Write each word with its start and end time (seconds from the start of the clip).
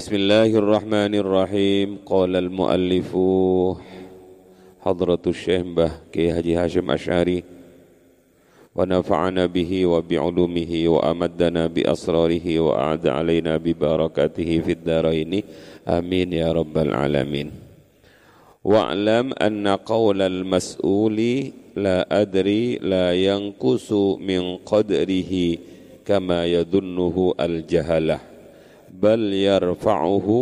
بسم 0.00 0.16
الله 0.16 0.56
الرحمن 0.56 1.12
الرحيم. 1.14 2.08
قال 2.08 2.32
المؤلف 2.36 3.10
حضرة 4.80 5.24
الشيخ 5.26 5.62
به 5.76 5.92
كي 6.08 6.32
هجي 6.32 6.56
هاشم 6.56 6.90
أشعري. 6.90 7.44
ونفعنا 8.76 9.46
به 9.46 9.86
وبعلومه 9.86 10.72
وأمدنا 10.88 11.66
بأسراره 11.66 12.60
وأعد 12.60 13.04
علينا 13.06 13.56
ببركاته 13.60 14.50
في 14.64 14.72
الدارين. 14.72 15.42
آمين 15.88 16.32
يا 16.32 16.48
رب 16.52 16.78
العالمين. 16.78 17.52
واعلم 18.64 19.36
أن 19.36 19.68
قول 19.68 20.22
المسؤول 20.22 21.18
لا 21.76 22.22
أدري 22.22 22.80
لا 22.80 23.12
ينقص 23.12 23.92
من 24.16 24.56
قدره 24.64 25.32
كما 26.08 26.46
يظنه 26.46 27.34
الجهلة. 27.40 28.29
bal 28.90 29.30
yarfa'uhu 29.30 30.38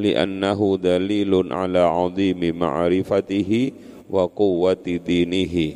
li'annahu 0.00 0.80
dalilun 0.80 1.52
ala 1.52 1.92
azimi 1.92 2.50
ma'rifatihi 2.56 3.62
wa 4.08 4.24
quwwati 4.26 4.96
dinihi 4.98 5.68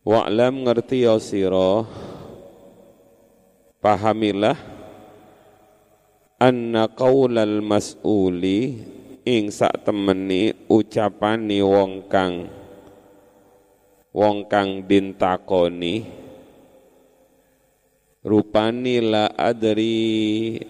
wa'lam 0.00 0.64
ngerti 0.64 1.04
ya 1.04 1.20
sira 1.20 1.84
pahamilah 3.84 4.56
anna 6.40 6.88
qaulal 6.88 7.60
mas'uli 7.60 8.80
ing 9.28 9.52
sak 9.52 9.84
temeni 9.84 10.56
ucapani 10.72 11.60
wong 11.60 12.08
kang 12.08 12.48
wong 14.16 14.48
kang 14.48 14.88
dintakoni 14.88 16.02
rupani 18.20 19.00
la 19.00 19.32
adri 19.32 20.60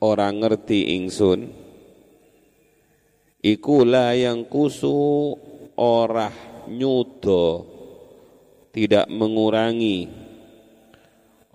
orang 0.00 0.40
ngerti 0.40 0.96
ingsun. 0.96 1.40
Iku 3.46 3.86
la 3.86 4.16
yang 4.16 4.48
kusu 4.48 5.36
orah 5.78 6.34
nyudo 6.66 7.44
tidak 8.74 9.06
mengurangi. 9.12 10.08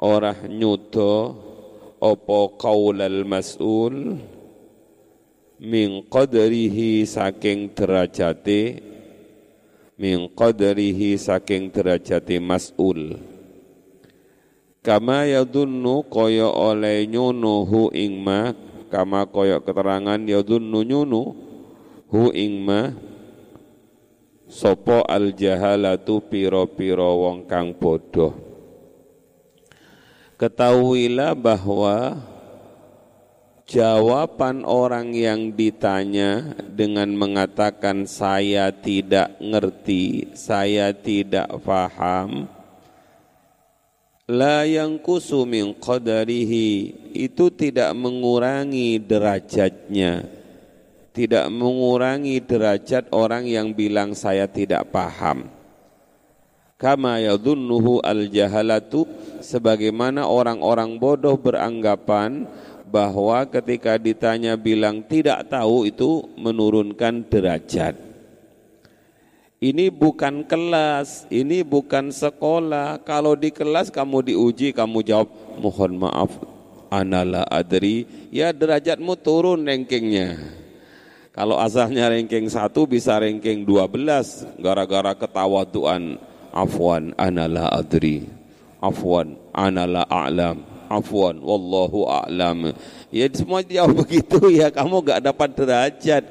Orah 0.01 0.49
nyuto 0.49 1.13
opo 2.01 2.57
qaulal 2.57 3.21
mas'ul 3.21 4.17
min 5.61 5.89
qadrihi 6.09 7.05
saking 7.05 7.77
derajate 7.77 8.81
min 10.01 10.25
qadrihi 10.33 11.21
saking 11.21 11.69
derajate 11.69 12.41
mas'ul 12.41 13.30
kama 14.81 15.29
yadunnu 15.29 16.09
kaya 16.09 16.49
oleh 16.49 17.05
nyunu 17.05 17.65
hu 17.69 17.93
kama 18.89 19.29
kaya 19.29 19.61
keterangan 19.61 20.19
yadunnu 20.19 20.81
nyunu 20.81 21.21
hu 22.09 22.23
Sopo 24.51 24.99
al 25.07 25.31
jahalatu 25.31 26.27
piro-piro 26.27 27.23
wong 27.23 27.47
kang 27.47 27.71
bodoh. 27.71 28.35
Ketahuilah 30.35 31.31
bahwa 31.39 32.19
jawaban 33.63 34.67
orang 34.67 35.15
yang 35.15 35.55
ditanya 35.55 36.51
dengan 36.67 37.15
mengatakan 37.15 38.03
saya 38.03 38.75
tidak 38.75 39.39
ngerti, 39.39 40.35
saya 40.35 40.91
tidak 40.91 41.47
faham, 41.63 42.51
la 44.31 44.63
yang 44.63 44.95
kusumin 45.03 45.75
qadarihi 45.75 46.95
itu 47.11 47.51
tidak 47.51 47.91
mengurangi 47.91 48.95
derajatnya 49.03 50.41
tidak 51.11 51.51
mengurangi 51.51 52.39
derajat 52.39 53.11
orang 53.11 53.43
yang 53.43 53.75
bilang 53.75 54.15
saya 54.15 54.47
tidak 54.47 54.87
paham. 54.95 55.51
Kama 56.79 57.21
yadhunnuhu 57.21 58.01
al-jahalatu 58.01 59.05
sebagaimana 59.43 60.25
orang-orang 60.25 60.97
bodoh 60.97 61.37
beranggapan 61.37 62.49
bahwa 62.89 63.45
ketika 63.45 64.01
ditanya 64.01 64.57
bilang 64.57 65.05
tidak 65.05 65.45
tahu 65.45 65.85
itu 65.85 66.25
menurunkan 66.41 67.27
derajat. 67.29 68.10
Ini 69.61 69.93
bukan 69.93 70.41
kelas, 70.41 71.29
ini 71.29 71.61
bukan 71.61 72.09
sekolah. 72.09 72.97
Kalau 73.05 73.37
di 73.37 73.53
kelas 73.53 73.93
kamu 73.93 74.33
diuji, 74.33 74.73
kamu 74.73 75.05
jawab, 75.05 75.29
mohon 75.61 76.01
maaf, 76.01 76.33
anala 76.89 77.45
adri, 77.45 78.09
ya 78.33 78.49
derajatmu 78.49 79.13
turun 79.21 79.61
rankingnya. 79.61 80.41
Kalau 81.29 81.61
asalnya 81.61 82.09
ranking 82.09 82.49
1 82.49 82.73
bisa 82.89 83.21
ranking 83.21 83.61
12 83.61 84.49
gara-gara 84.57 85.13
ketawaduan. 85.13 86.17
Afwan 86.49 87.13
anala 87.13 87.69
adri. 87.69 88.25
Afwan 88.81 89.37
anala 89.53 90.09
a'lam. 90.09 90.65
Afwan 90.89 91.37
wallahu 91.37 92.09
a'lam. 92.09 92.73
Ya 93.13 93.29
semua 93.29 93.61
jauh 93.61 93.93
begitu 94.01 94.41
ya 94.49 94.73
kamu 94.73 95.05
gak 95.05 95.21
dapat 95.21 95.53
derajat, 95.53 96.23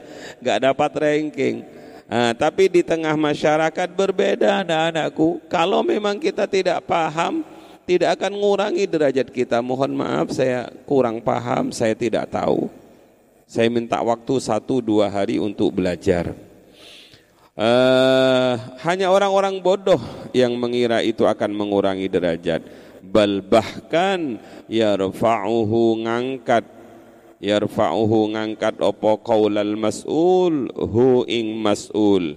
gak 0.42 0.58
dapat 0.66 0.90
ranking. 0.98 1.78
Nah, 2.10 2.34
tapi 2.34 2.66
di 2.66 2.82
tengah 2.82 3.14
masyarakat 3.14 3.88
berbeda 3.94 4.66
anak-anakku. 4.66 5.46
Kalau 5.46 5.86
memang 5.86 6.18
kita 6.18 6.50
tidak 6.50 6.82
paham, 6.82 7.46
tidak 7.86 8.18
akan 8.18 8.34
mengurangi 8.34 8.82
derajat 8.82 9.30
kita. 9.30 9.62
Mohon 9.62 9.94
maaf 9.94 10.34
saya 10.34 10.74
kurang 10.90 11.22
paham, 11.22 11.70
saya 11.70 11.94
tidak 11.94 12.26
tahu. 12.34 12.66
Saya 13.46 13.70
minta 13.70 14.02
waktu 14.02 14.42
satu 14.42 14.82
dua 14.82 15.06
hari 15.06 15.38
untuk 15.38 15.70
belajar. 15.70 16.34
Uh, 17.54 18.58
hanya 18.82 19.06
orang-orang 19.14 19.62
bodoh 19.62 20.02
yang 20.34 20.50
mengira 20.58 21.06
itu 21.06 21.22
akan 21.22 21.54
mengurangi 21.54 22.10
derajat. 22.10 22.66
Bal 23.06 23.38
bahkan 23.38 24.42
yarfa'uhu 24.66 26.02
ngangkat 26.10 26.79
yarfa'uhu 27.40 28.36
ngangkat 28.36 28.78
opo 28.84 29.18
qaulal 29.24 29.74
mas'ul 29.74 30.68
hu 30.76 31.24
ing 31.24 31.56
mas'ul. 31.58 32.36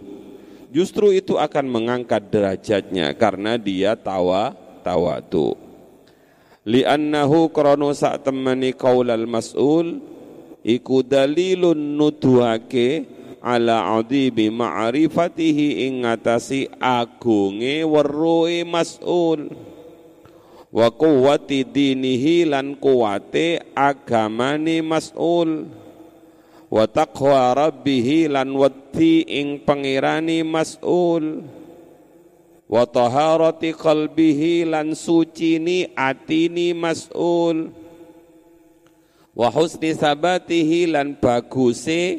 Justru 0.74 1.14
itu 1.14 1.38
akan 1.38 1.69
mengangkat 1.69 2.34
derajatnya 2.34 3.14
karena 3.14 3.62
dia 3.62 3.94
tawa 3.94 4.58
tawatu. 4.81 5.53
Li'annahu 6.64 7.52
krono 7.53 7.94
sak 7.94 8.25
temani 8.25 8.74
qaulal 8.74 9.28
mas'ul 9.30 10.02
iku 10.64 11.03
dalilun 11.03 12.00
nuduhake 12.00 13.06
ala 13.44 14.00
adhibi 14.00 14.47
ma'rifatihi 14.47 15.85
ing 15.91 16.08
ngatasi 16.08 16.72
agunge 16.80 17.84
weruhe 17.84 18.64
mas'ul 18.64 19.52
wa 20.73 20.89
quwwati 20.89 21.69
dinihi 21.69 22.50
lan 22.50 22.73
kuwate 22.81 23.61
agamane 23.78 24.81
mas'ul. 24.81 25.69
Wa 26.73 26.89
taqwa 26.89 27.53
rabbih 27.53 28.34
lan 28.34 28.57
wedi 28.57 29.22
ing 29.29 29.61
pangirani 29.61 30.41
mas'ul. 30.41 31.45
Wa 32.66 32.89
taharati 32.89 33.69
qalbihi 33.78 34.66
lan 34.66 34.97
sucini 34.97 35.94
atini 35.94 36.73
mas'ul. 36.73 37.69
Wa 39.38 39.53
husni 39.53 39.94
sabatihi 39.94 40.90
lan 40.90 41.13
baguse 41.22 42.17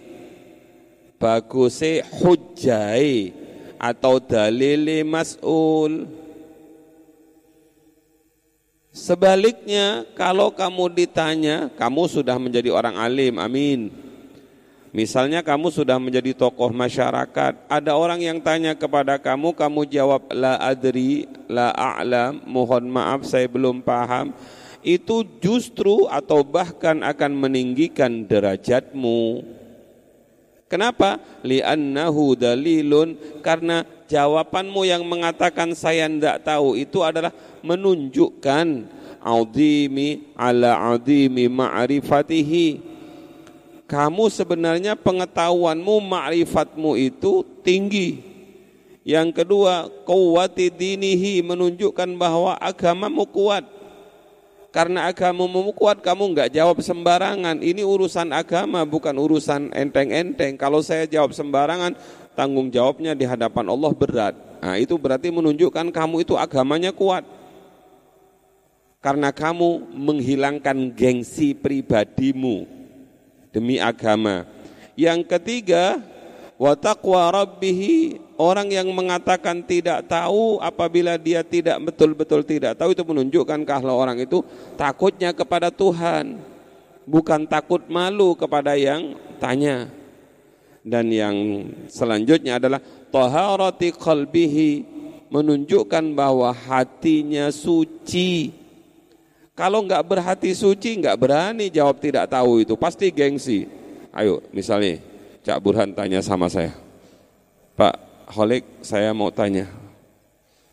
baguse 1.19 2.07
hujjai 2.23 3.35
atau 3.83 4.23
dalili 4.23 5.03
mas'ul 5.03 6.24
Sebaliknya, 8.95 10.07
kalau 10.15 10.55
kamu 10.55 10.87
ditanya, 10.95 11.67
kamu 11.75 12.07
sudah 12.07 12.39
menjadi 12.39 12.71
orang 12.71 12.95
alim, 12.95 13.43
amin. 13.43 13.91
Misalnya 14.95 15.43
kamu 15.43 15.75
sudah 15.75 15.99
menjadi 15.99 16.31
tokoh 16.39 16.71
masyarakat, 16.71 17.67
ada 17.67 17.93
orang 17.99 18.23
yang 18.23 18.39
tanya 18.39 18.79
kepada 18.79 19.19
kamu, 19.19 19.51
kamu 19.51 19.91
jawab 19.91 20.31
la 20.31 20.55
adri, 20.63 21.27
la 21.51 21.75
a'lam, 21.75 22.39
mohon 22.47 22.87
maaf 22.87 23.27
saya 23.27 23.51
belum 23.51 23.83
paham 23.83 24.31
itu 24.85 25.25
justru 25.41 26.07
atau 26.13 26.45
bahkan 26.45 27.01
akan 27.01 27.33
meninggikan 27.33 28.29
derajatmu. 28.29 29.43
Kenapa? 30.65 31.21
Li'annahu 31.45 32.35
dalilun 32.35 33.41
karena 33.45 33.85
jawabanmu 34.09 34.83
yang 34.89 35.05
mengatakan 35.05 35.77
saya 35.77 36.09
tidak 36.09 36.41
tahu 36.43 36.75
itu 36.81 37.05
adalah 37.05 37.31
menunjukkan 37.61 38.89
audimi 39.25 40.33
ala 40.37 40.77
audimi 40.77 41.49
ma'rifatihi. 41.49 42.93
Kamu 43.85 44.33
sebenarnya 44.33 44.97
pengetahuanmu, 44.97 46.01
ma'rifatmu 46.01 46.97
itu 46.97 47.45
tinggi. 47.61 48.25
Yang 49.05 49.45
kedua, 49.45 49.93
kuwati 50.09 50.73
dinihi 50.73 51.45
menunjukkan 51.45 52.17
bahwa 52.17 52.57
agamamu 52.57 53.29
kuat 53.29 53.69
karena 54.75 55.07
agamamu 55.07 55.71
kuat 55.71 56.03
kamu 56.03 56.35
nggak 56.35 56.51
jawab 56.51 56.83
sembarangan. 56.83 57.63
Ini 57.63 57.87
urusan 57.87 58.35
agama 58.35 58.83
bukan 58.83 59.15
urusan 59.15 59.71
enteng-enteng. 59.71 60.59
Kalau 60.59 60.83
saya 60.83 61.07
jawab 61.07 61.31
sembarangan, 61.31 61.95
tanggung 62.35 62.75
jawabnya 62.75 63.15
di 63.15 63.23
hadapan 63.23 63.71
Allah 63.71 63.95
berat. 63.95 64.35
Nah, 64.59 64.75
itu 64.75 64.99
berarti 64.99 65.31
menunjukkan 65.31 65.95
kamu 65.95 66.27
itu 66.27 66.35
agamanya 66.35 66.91
kuat. 66.91 67.23
Karena 68.99 69.31
kamu 69.31 69.95
menghilangkan 69.95 70.91
gengsi 70.91 71.55
pribadimu 71.55 72.67
demi 73.55 73.79
agama. 73.79 74.43
Yang 74.99 75.39
ketiga, 75.39 76.03
wa 76.59 76.75
taqwa 76.75 77.31
rabbihi 77.31 78.19
Orang 78.35 78.67
yang 78.67 78.91
mengatakan 78.91 79.63
tidak 79.63 80.11
tahu 80.11 80.59
apabila 80.59 81.15
dia 81.15 81.47
tidak 81.47 81.79
betul-betul 81.87 82.43
tidak 82.43 82.75
tahu 82.75 82.91
itu 82.91 83.07
menunjukkan 83.07 83.63
kalau 83.63 83.95
orang 83.95 84.19
itu 84.19 84.43
takutnya 84.75 85.31
kepada 85.31 85.71
Tuhan, 85.71 86.43
bukan 87.07 87.47
takut 87.47 87.87
malu 87.87 88.35
kepada 88.35 88.75
yang 88.75 89.15
tanya. 89.39 89.87
Dan 90.85 91.15
yang 91.15 91.37
selanjutnya 91.87 92.59
adalah 92.59 92.83
taharati 93.15 93.95
qalbihi 93.95 94.71
menunjukkan 95.33 96.13
bahwa 96.13 96.51
hatinya 96.53 97.49
suci. 97.55 98.53
Kalau 99.55 99.87
nggak 99.87 100.03
berhati 100.05 100.51
suci, 100.51 100.99
nggak 100.99 101.17
berani 101.17 101.71
jawab 101.71 102.03
tidak 102.03 102.27
tahu 102.27 102.67
itu, 102.67 102.75
pasti 102.75 103.15
gengsi. 103.15 103.71
Ayo, 104.11 104.43
misalnya 104.51 104.99
Cak 105.47 105.63
Burhan 105.63 105.95
tanya 105.95 106.19
sama 106.19 106.51
saya, 106.51 106.75
Pak, 107.79 108.04
Holik, 108.25 108.65
saya 108.81 109.13
mau 109.13 109.29
tanya, 109.29 109.69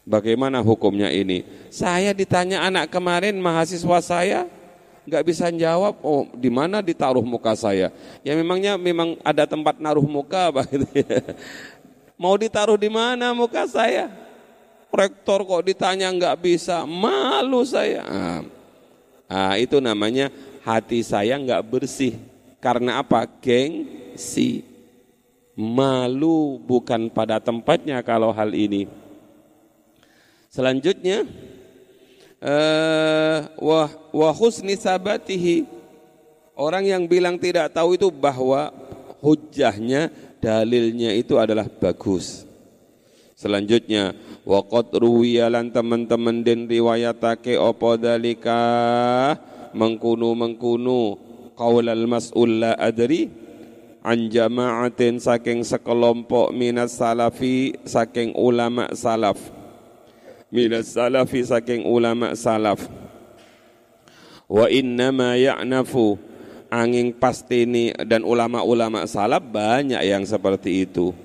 bagaimana 0.08 0.64
hukumnya 0.64 1.12
ini? 1.12 1.44
Saya 1.68 2.16
ditanya 2.16 2.64
anak 2.64 2.88
kemarin 2.88 3.36
mahasiswa 3.44 4.00
saya 4.00 4.40
nggak 5.04 5.24
bisa 5.28 5.52
jawab. 5.52 6.00
Oh, 6.00 6.32
di 6.32 6.48
mana 6.48 6.80
ditaruh 6.80 7.24
muka 7.26 7.52
saya? 7.60 7.92
Ya 8.24 8.34
memangnya 8.40 8.80
memang 8.80 9.20
ada 9.20 9.44
tempat 9.44 9.84
naruh 9.84 10.08
muka, 10.08 10.48
begitu. 10.56 10.88
Mau 12.16 12.40
ditaruh 12.40 12.80
di 12.80 12.88
mana 12.88 13.36
muka 13.36 13.68
saya? 13.68 14.08
Rektor 14.92 15.44
kok 15.44 15.64
ditanya 15.68 16.08
nggak 16.12 16.40
bisa, 16.40 16.88
malu 16.88 17.64
saya. 17.68 18.04
Nah, 19.28 19.56
itu 19.56 19.80
namanya 19.80 20.32
hati 20.64 21.04
saya 21.04 21.36
nggak 21.36 21.64
bersih. 21.68 22.16
Karena 22.64 23.00
apa? 23.00 23.28
Gengsi 23.40 24.71
malu 25.56 26.60
bukan 26.64 27.12
pada 27.12 27.40
tempatnya 27.44 28.00
kalau 28.02 28.32
hal 28.32 28.56
ini. 28.56 28.88
Selanjutnya 30.52 31.24
uh, 32.44 33.38
wah 33.56 33.90
wa 34.12 34.30
husni 34.36 34.76
sabatihi 34.76 35.64
orang 36.60 36.84
yang 36.84 37.04
bilang 37.08 37.40
tidak 37.40 37.72
tahu 37.72 37.96
itu 37.96 38.12
bahwa 38.12 38.72
hujahnya 39.24 40.12
dalilnya 40.44 41.16
itu 41.16 41.40
adalah 41.40 41.70
bagus. 41.72 42.44
Selanjutnya 43.38 44.14
waqad 44.46 44.94
ruwiyalan 44.94 45.74
teman-teman 45.74 46.46
den 46.46 46.70
riwayatake 46.70 47.58
apa 47.58 47.90
dalika 47.98 48.62
mengkunu 49.74 50.36
mengkunu 50.38 51.18
qaulal 51.58 52.06
mas'ul 52.06 52.62
la 52.62 52.78
adri 52.78 53.41
an 54.02 54.30
jama'atin 54.34 55.22
saking 55.22 55.62
sekelompok 55.62 56.50
minas 56.52 56.98
salafi 56.98 57.78
saking 57.86 58.34
ulama 58.34 58.90
salaf. 58.98 59.38
Minas 60.50 60.98
salafi 60.98 61.46
saking 61.46 61.86
ulama 61.86 62.34
salaf. 62.34 62.90
Wa 64.52 64.68
innama 64.68 65.40
ya'nafu 65.40 66.20
angin 66.68 67.16
pasti 67.16 67.64
ini 67.64 67.96
dan 68.04 68.28
ulama-ulama 68.28 69.08
salaf 69.08 69.40
banyak 69.40 70.02
yang 70.04 70.28
seperti 70.28 70.84
itu. 70.84 71.16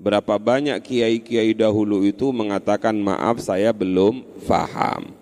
Berapa 0.00 0.40
banyak 0.40 0.82
kiai-kiai 0.82 1.54
dahulu 1.54 2.02
itu 2.02 2.32
mengatakan 2.32 2.96
maaf 2.96 3.38
saya 3.38 3.70
belum 3.70 4.24
faham. 4.42 5.14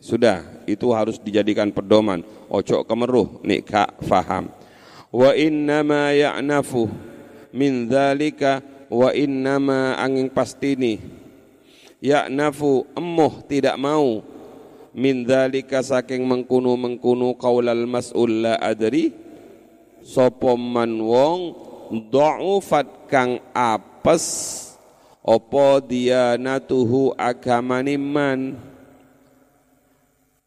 Sudah 0.00 0.42
itu 0.64 0.88
harus 0.90 1.20
dijadikan 1.20 1.70
pedoman. 1.70 2.24
Ojo 2.48 2.82
kemeruh 2.88 3.44
nih 3.44 3.60
kak 3.60 4.00
faham 4.08 4.57
wa 5.08 5.32
innama 5.32 6.12
ya'nafu 6.12 6.88
min 7.52 7.88
dzalika 7.88 8.60
wa 8.88 9.12
angin 9.12 10.28
pastini 10.32 11.00
ya'nafu 12.02 12.86
emuh 12.94 13.34
tidak 13.46 13.76
mau. 13.78 14.22
Min 14.98 15.22
dzalika 15.22 15.84
saking 15.84 16.26
mengkunu 16.26 16.74
mengkunu 16.74 17.36
qaulal 17.38 17.86
mas'ul 17.86 18.48
la 18.48 18.54
adri. 18.58 19.14
Sapa 20.02 20.56
man 20.56 20.98
wong 20.98 21.40
dha'ufat 22.08 23.10
kang 23.10 23.42
apes 23.52 24.24
apa 25.20 25.84
dianatuhu 25.84 27.12
agamaniman 27.12 28.56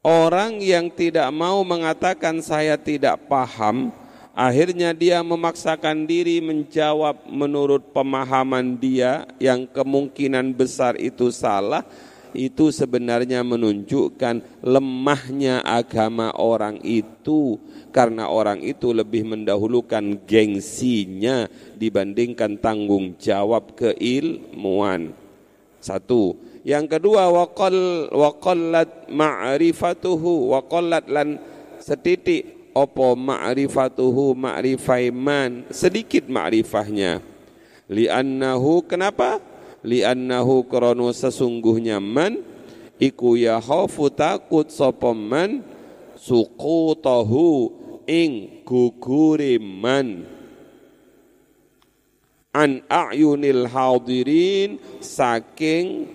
orang 0.01 0.57
yang 0.57 0.89
tidak 0.89 1.29
mau 1.29 1.61
mengatakan 1.61 2.41
saya 2.41 2.73
tidak 2.73 3.21
paham 3.29 3.93
Akhirnya 4.41 4.89
dia 4.89 5.21
memaksakan 5.21 6.09
diri 6.09 6.41
menjawab 6.41 7.29
menurut 7.29 7.93
pemahaman 7.93 8.73
dia 8.73 9.29
yang 9.38 9.69
kemungkinan 9.69 10.57
besar 10.57 10.97
itu 10.97 11.29
salah. 11.29 11.85
Itu 12.33 12.73
sebenarnya 12.73 13.45
menunjukkan 13.45 14.65
lemahnya 14.65 15.61
agama 15.61 16.33
orang 16.33 16.81
itu 16.81 17.61
karena 17.93 18.33
orang 18.33 18.65
itu 18.65 18.89
lebih 18.89 19.29
mendahulukan 19.29 20.25
gengsinya 20.25 21.45
dibandingkan 21.77 22.57
tanggung 22.57 23.13
jawab 23.21 23.77
keilmuan. 23.77 25.13
Satu. 25.77 26.33
Yang 26.65 26.97
kedua 26.97 27.29
waqall 27.29 28.09
waqallat 28.09 29.05
ma'rifatuhu 29.05 30.49
waqallat 30.55 31.05
lan 31.13 31.37
setitik 31.77 32.60
opo 32.71 33.15
ma'rifatuhu 33.15 34.35
ma'rifai 34.35 35.12
man 35.12 35.68
sedikit 35.71 36.27
ma'rifahnya. 36.27 37.19
Li'annahu 37.91 38.88
kenapa? 38.88 39.44
Li'annahu 39.83 40.69
krono 40.69 41.12
sesungguhnya 41.12 42.00
man? 42.00 42.39
Iku 43.01 43.35
ya 43.35 43.57
khaufu 43.59 44.13
takut 44.13 44.69
sapa 44.69 45.12
man? 45.12 45.65
Suqutahu 46.15 47.73
ing 48.06 48.62
gugure 48.62 49.57
man. 49.57 50.23
An 52.51 52.83
a'yunil 52.87 53.66
hadirin 53.68 54.78
saking 54.99 56.11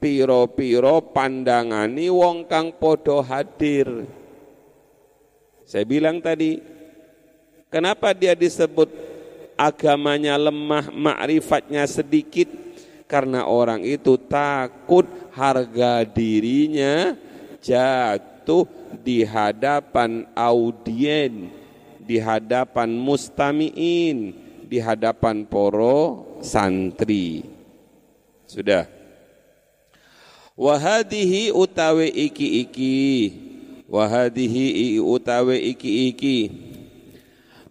piro-piro 0.00 0.98
pandangani 1.14 2.10
wong 2.10 2.48
kang 2.48 2.74
podo 2.74 3.22
hadir 3.22 4.19
saya 5.70 5.86
bilang 5.86 6.18
tadi, 6.18 6.58
kenapa 7.70 8.10
dia 8.10 8.34
disebut 8.34 8.90
agamanya 9.54 10.34
lemah, 10.34 10.90
makrifatnya 10.90 11.86
sedikit? 11.86 12.50
Karena 13.06 13.46
orang 13.46 13.86
itu 13.86 14.18
takut 14.18 15.06
harga 15.30 16.02
dirinya 16.02 17.14
jatuh 17.62 18.66
di 18.98 19.22
hadapan 19.22 20.26
audien, 20.34 21.54
di 22.02 22.18
hadapan 22.18 22.90
mustamiin, 22.90 24.34
di 24.66 24.78
hadapan 24.82 25.46
poro 25.46 26.34
santri. 26.42 27.46
Sudah. 28.42 28.90
Wahadihi 30.58 31.54
utawi 31.54 32.10
iki-iki 32.10 33.50
wahadihi 33.90 35.02
utawe 35.02 35.58
iki 35.58 36.14
iki. 36.14 36.38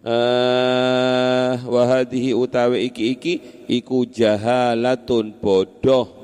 Uh, 0.00 1.60
wahadihi 1.68 2.32
utawe 2.32 2.76
iki 2.76 3.16
iki 3.16 3.34
iku 3.66 4.04
jahalatun 4.04 5.32
bodoh. 5.40 6.20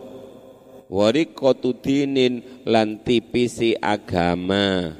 Warikotu 0.86 1.74
dinin 1.74 2.62
lan 2.62 3.02
tipisi 3.02 3.74
agama. 3.74 4.94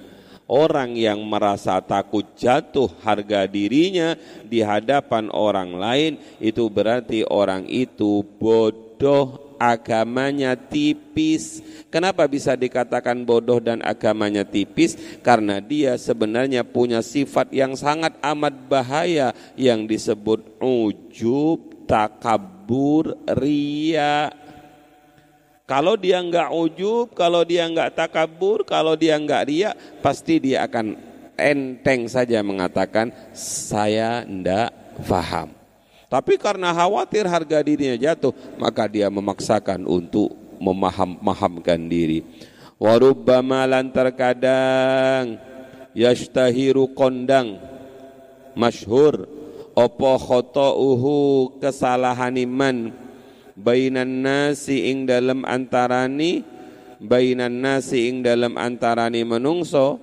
Orang 0.47 0.95
yang 0.95 1.27
merasa 1.27 1.83
takut 1.83 2.23
jatuh 2.39 2.87
harga 3.03 3.51
dirinya 3.51 4.15
di 4.47 4.63
hadapan 4.63 5.27
orang 5.31 5.75
lain 5.75 6.13
itu 6.39 6.71
berarti 6.71 7.27
orang 7.27 7.67
itu 7.67 8.23
bodoh 8.39 9.46
agamanya 9.57 10.55
tipis. 10.57 11.65
Kenapa 11.89 12.29
bisa 12.29 12.53
dikatakan 12.55 13.25
bodoh 13.25 13.61
dan 13.61 13.81
agamanya 13.81 14.45
tipis? 14.45 14.97
Karena 15.25 15.61
dia 15.61 15.97
sebenarnya 15.97 16.63
punya 16.63 17.01
sifat 17.01 17.53
yang 17.53 17.75
sangat 17.75 18.17
amat 18.21 18.55
bahaya 18.69 19.33
yang 19.57 19.89
disebut 19.89 20.61
ujub, 20.61 21.89
takabur, 21.89 23.17
ria. 23.41 24.31
Kalau 25.67 25.99
dia 25.99 26.23
enggak 26.23 26.55
ujub, 26.55 27.11
kalau 27.17 27.43
dia 27.43 27.67
enggak 27.67 27.97
takabur, 27.97 28.63
kalau 28.63 28.95
dia 28.95 29.19
enggak 29.19 29.51
ria, 29.51 29.75
pasti 29.99 30.39
dia 30.39 30.63
akan 30.63 30.95
enteng 31.35 32.07
saja 32.07 32.39
mengatakan 32.45 33.11
saya 33.35 34.23
ndak 34.23 34.71
faham. 35.03 35.56
Tapi 36.07 36.39
karena 36.39 36.71
khawatir 36.71 37.27
harga 37.27 37.59
dirinya 37.67 37.99
jatuh, 37.99 38.31
maka 38.57 38.87
dia 38.87 39.11
memaksakan 39.11 39.83
untuk 39.87 40.31
memaham-mahamkan 40.63 41.91
diri. 41.91 42.23
Warubbama 42.79 43.67
lan 43.67 43.91
terkadang 43.91 45.41
yashtahiru 45.97 46.93
kondang 46.93 47.57
masyhur 48.53 49.25
opo 49.73 50.17
uhu 50.77 51.17
kesalahan 51.57 52.37
iman 52.37 52.93
bainan 53.57 54.21
nasi 54.21 54.93
ing 54.93 55.09
dalam 55.09 55.45
antarani 55.49 56.45
bainan 57.01 57.65
nasi 57.65 58.13
ing 58.13 58.21
dalam 58.21 58.61
antarani 58.61 59.25
menungso 59.25 59.97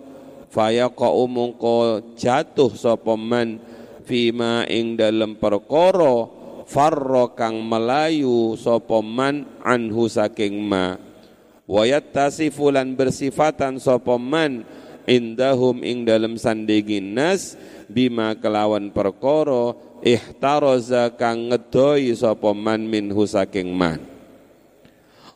fayaqa'u 0.50 1.25
mungko 1.29 2.01
jatuh 2.17 2.74
man 3.17 3.62
fima 4.03 4.67
ing 4.67 5.00
dalam 5.00 5.39
perkara 5.39 6.27
farro 6.67 7.31
kang 7.33 7.63
melayu 7.63 8.60
sapa 8.60 9.00
man 9.00 9.48
anhu 9.63 10.12
saking 10.12 10.60
ma. 10.60 11.00
Wayat 11.63 12.12
tasifulan 12.12 12.93
bersifatan 12.93 13.79
sapa 13.79 14.19
man 14.19 14.67
indahum 15.07 15.79
ing 15.81 16.03
dalam 16.03 16.36
sandingin 16.36 17.15
nas 17.15 17.55
bima 17.88 18.36
kelawan 18.36 18.91
perkara 18.91 19.74
ihtaraza 20.03 21.15
kang 21.15 21.50
ngedoi 21.50 22.12
sapa 22.12 22.51
man 22.51 22.83
minhu 22.83 23.24
saking 23.24 23.72
man 23.72 24.13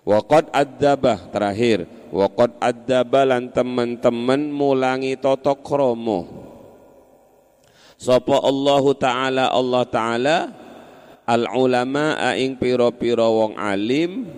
Waqad 0.08 0.48
adzabah 0.56 1.28
terakhir. 1.36 1.84
Waqad 2.16 2.56
adzaba 2.64 3.28
lan 3.28 3.52
teman-teman 3.52 4.48
mulangi 4.48 5.20
toto 5.20 5.60
kromo 5.60 6.37
Sapa 7.98 8.40
Allah 8.46 8.84
Ta'ala 8.94 9.46
Allah 9.50 9.84
Ta'ala 9.90 10.38
Al 11.28 11.44
ulama 11.50 12.16
ing 12.38 12.56
piro-piro 12.56 13.28
wong 13.44 13.54
alim 13.60 14.30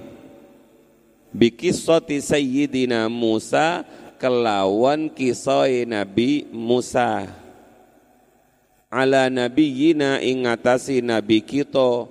Bikisoti 1.29 2.17
Sayyidina 2.17 3.05
Musa 3.05 3.85
kelawan 4.17 5.13
kisah 5.13 5.69
Nabi 5.85 6.49
Musa. 6.49 7.29
Ala 8.89 9.29
nabiyina 9.29 10.17
ing 10.25 10.49
ngatasi 10.49 11.05
nabi 11.05 11.45
kita 11.45 12.09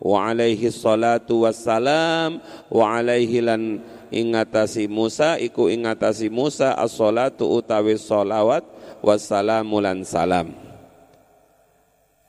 wa 0.00 0.18
alaihi 0.24 0.72
salatu 0.72 1.44
wassalam 1.44 2.40
wa 2.72 2.84
alaihi 2.96 3.44
lan 3.44 3.84
ingatasi 4.08 4.88
Musa 4.88 5.36
iku 5.36 5.68
ingatasi 5.68 6.32
Musa 6.32 6.72
as-salatu 6.72 7.44
utawi 7.52 8.00
salawat 8.00 8.64
wassalamu 9.04 9.76
lan 9.76 10.08
salam 10.08 10.65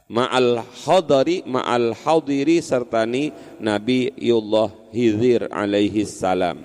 ma'al 0.07 0.63
hadari 0.87 1.43
ma'al 1.43 1.91
hadiri 1.91 2.63
sertani 2.63 3.35
Nabi 3.59 4.15
Yullah 4.15 4.71
Hizir 4.95 5.51
alaihi 5.51 6.07
salam. 6.07 6.63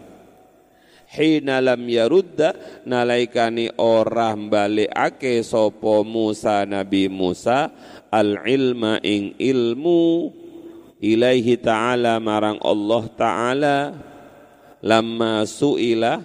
Hina 1.13 1.61
lam 1.61 1.85
yarudda 1.85 2.57
nalaikani 2.89 3.69
ora 3.77 4.33
ake 4.33 5.45
sopo 5.45 6.01
Musa 6.09 6.65
Nabi 6.65 7.05
Musa 7.13 7.69
al 8.09 8.41
ilma 8.49 8.97
ing 9.05 9.37
ilmu 9.37 10.33
ilaihi 11.05 11.61
ta'ala 11.61 12.17
marang 12.17 12.57
Allah 12.65 13.05
ta'ala. 13.13 13.77
Lamma 14.83 15.47
su'ila 15.47 16.25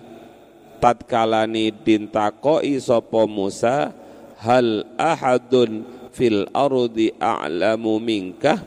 tatkalani 0.81 1.69
dintakoi 1.83 2.79
sopo 2.81 3.27
Musa 3.29 3.91
hal 4.41 4.88
ahadun 4.97 5.97
fil 6.17 6.50
ardi 6.50 7.13
a'lamu 7.21 8.01
minka 8.01 8.57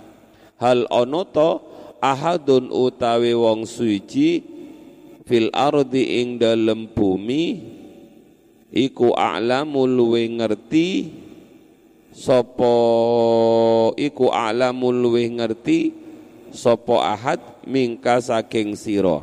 hal 0.62 0.86
onoto 0.86 1.66
ahadun 1.98 2.70
utawi 2.70 3.34
wong 3.34 3.66
suci 3.66 4.46
fil 5.30 5.46
ardi 5.54 6.18
ing 6.18 6.42
dalem 6.42 6.90
bumi? 6.90 7.78
Iku 8.70 9.14
a'lamu 9.14 9.86
luwe 9.86 10.26
ngerti. 10.26 11.10
Sapa 12.10 12.74
iku 13.94 14.34
a'lamu 14.34 14.90
luwe 14.90 15.22
ngerti? 15.30 15.94
Sopo 16.50 16.98
ahad 16.98 17.38
mingka 17.62 18.18
saking 18.18 18.74
siro. 18.74 19.22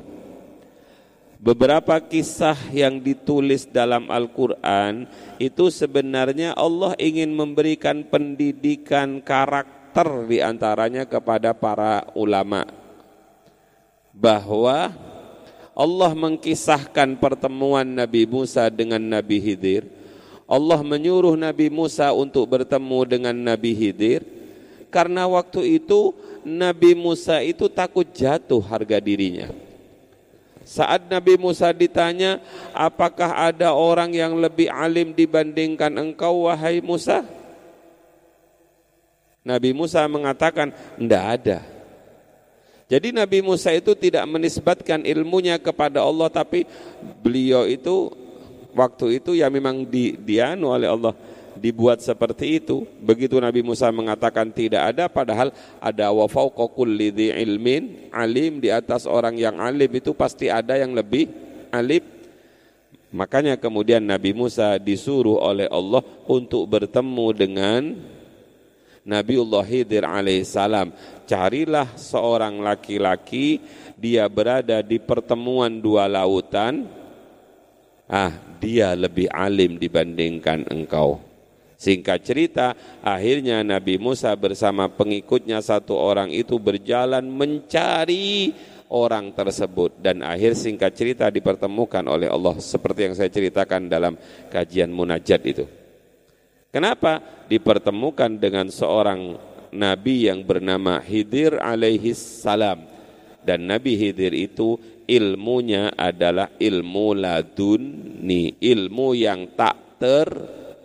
Beberapa 1.48 1.96
kisah 2.04 2.60
yang 2.75 3.00
ditulis 3.00 3.72
dalam 3.72 4.12
Al-Quran 4.12 5.08
itu 5.39 5.72
sebenarnya 5.72 6.51
Allah 6.51 6.92
ingin 7.00 7.32
memberikan 7.32 8.04
pendidikan 8.04 9.24
karakter 9.24 10.27
di 10.27 10.44
antaranya 10.44 11.08
kepada 11.08 11.56
para 11.56 12.04
ulama. 12.20 12.68
Bahwa 14.12 14.92
Allah 15.72 16.12
mengkisahkan 16.20 17.16
pertemuan 17.16 17.96
Nabi 17.96 18.27
Musa 18.27 18.68
dengan 18.68 19.00
Nabi 19.00 19.39
Hidir. 19.39 19.88
Allah 20.51 20.84
menyuruh 20.84 21.39
Nabi 21.39 21.72
Musa 21.72 22.12
untuk 22.12 22.44
bertemu 22.60 23.00
dengan 23.08 23.36
Nabi 23.39 23.72
Hidir. 23.72 24.20
Karena 24.92 25.24
waktu 25.32 25.80
itu 25.80 26.12
Nabi 26.44 26.92
Musa 26.92 27.39
itu 27.39 27.72
takut 27.72 28.04
jatuh 28.12 28.60
harga 28.60 29.00
dirinya. 29.00 29.66
Saat 30.67 31.07
Nabi 31.07 31.39
Musa 31.39 31.71
ditanya, 31.71 32.43
apakah 32.75 33.31
ada 33.47 33.71
orang 33.71 34.12
yang 34.12 34.36
lebih 34.36 34.67
alim 34.67 35.15
dibandingkan 35.15 35.95
engkau 35.95 36.51
wahai 36.51 36.83
Musa? 36.83 37.24
Nabi 39.47 39.71
Musa 39.71 40.03
mengatakan, 40.12 40.75
tidak 41.00 41.24
ada. 41.24 41.57
Jadi 42.91 43.15
Nabi 43.15 43.39
Musa 43.39 43.71
itu 43.71 43.95
tidak 43.95 44.27
menisbatkan 44.27 45.07
ilmunya 45.07 45.55
kepada 45.55 46.03
Allah, 46.03 46.27
tapi 46.27 46.67
beliau 47.24 47.63
itu 47.63 48.12
waktu 48.75 49.24
itu 49.24 49.39
ya 49.39 49.47
memang 49.47 49.88
di, 49.88 50.19
dianu 50.19 50.75
oleh 50.75 50.91
Allah 50.91 51.15
dibuat 51.58 52.00
seperti 52.00 52.62
itu. 52.62 52.86
Begitu 53.02 53.42
Nabi 53.42 53.66
Musa 53.66 53.90
mengatakan 53.90 54.54
tidak 54.54 54.96
ada 54.96 55.10
padahal 55.10 55.52
ada 55.82 56.08
wa 56.14 56.30
fauqa 56.30 56.70
kulli 56.72 57.12
ilmin 57.34 58.14
alim 58.14 58.62
di 58.62 58.70
atas 58.70 59.10
orang 59.10 59.36
yang 59.36 59.58
alim 59.58 59.90
itu 59.92 60.14
pasti 60.14 60.48
ada 60.48 60.78
yang 60.78 60.94
lebih 60.94 61.28
alim. 61.74 62.06
Makanya 63.12 63.56
kemudian 63.56 64.04
Nabi 64.04 64.36
Musa 64.36 64.76
disuruh 64.78 65.40
oleh 65.40 65.66
Allah 65.72 66.04
untuk 66.28 66.68
bertemu 66.68 67.28
dengan 67.34 67.82
Nabiullah 69.08 69.64
Hidir 69.64 70.04
alaihissalam. 70.04 70.92
Carilah 71.24 71.96
seorang 71.96 72.60
laki-laki, 72.60 73.64
dia 73.96 74.28
berada 74.28 74.84
di 74.84 75.00
pertemuan 75.00 75.80
dua 75.80 76.12
lautan. 76.12 76.84
Ah, 78.08 78.36
dia 78.60 78.92
lebih 78.96 79.32
alim 79.32 79.80
dibandingkan 79.80 80.68
engkau. 80.68 81.26
Singkat 81.77 82.19
cerita, 82.25 82.74
akhirnya 83.05 83.62
Nabi 83.62 84.01
Musa 84.01 84.34
bersama 84.34 84.89
pengikutnya 84.89 85.62
satu 85.62 85.93
orang 85.93 86.34
itu 86.34 86.57
berjalan 86.57 87.22
mencari 87.29 88.50
orang 88.89 89.29
tersebut. 89.29 89.93
Dan 90.01 90.25
akhir 90.25 90.57
singkat 90.57 90.98
cerita 90.98 91.29
dipertemukan 91.29 92.01
oleh 92.10 92.34
Allah 92.34 92.57
seperti 92.57 93.05
yang 93.05 93.13
saya 93.13 93.29
ceritakan 93.29 93.93
dalam 93.93 94.17
kajian 94.50 94.89
munajat 94.89 95.41
itu. 95.46 95.69
Kenapa? 96.74 97.22
Dipertemukan 97.46 98.41
dengan 98.41 98.74
seorang 98.74 99.38
nabi 99.69 100.34
yang 100.34 100.41
bernama 100.41 100.98
Hidir 100.98 101.62
alaihi 101.62 102.17
salam. 102.17 102.89
Dan 103.48 103.63
Nabi 103.69 103.96
Hidir 103.96 104.36
itu 104.36 104.75
ilmunya 105.07 105.96
adalah 105.96 106.51
ilmu 106.60 107.15
laduni, 107.15 108.60
ilmu 108.60 109.15
yang 109.15 109.55
tak 109.55 109.96
ter 110.03 110.27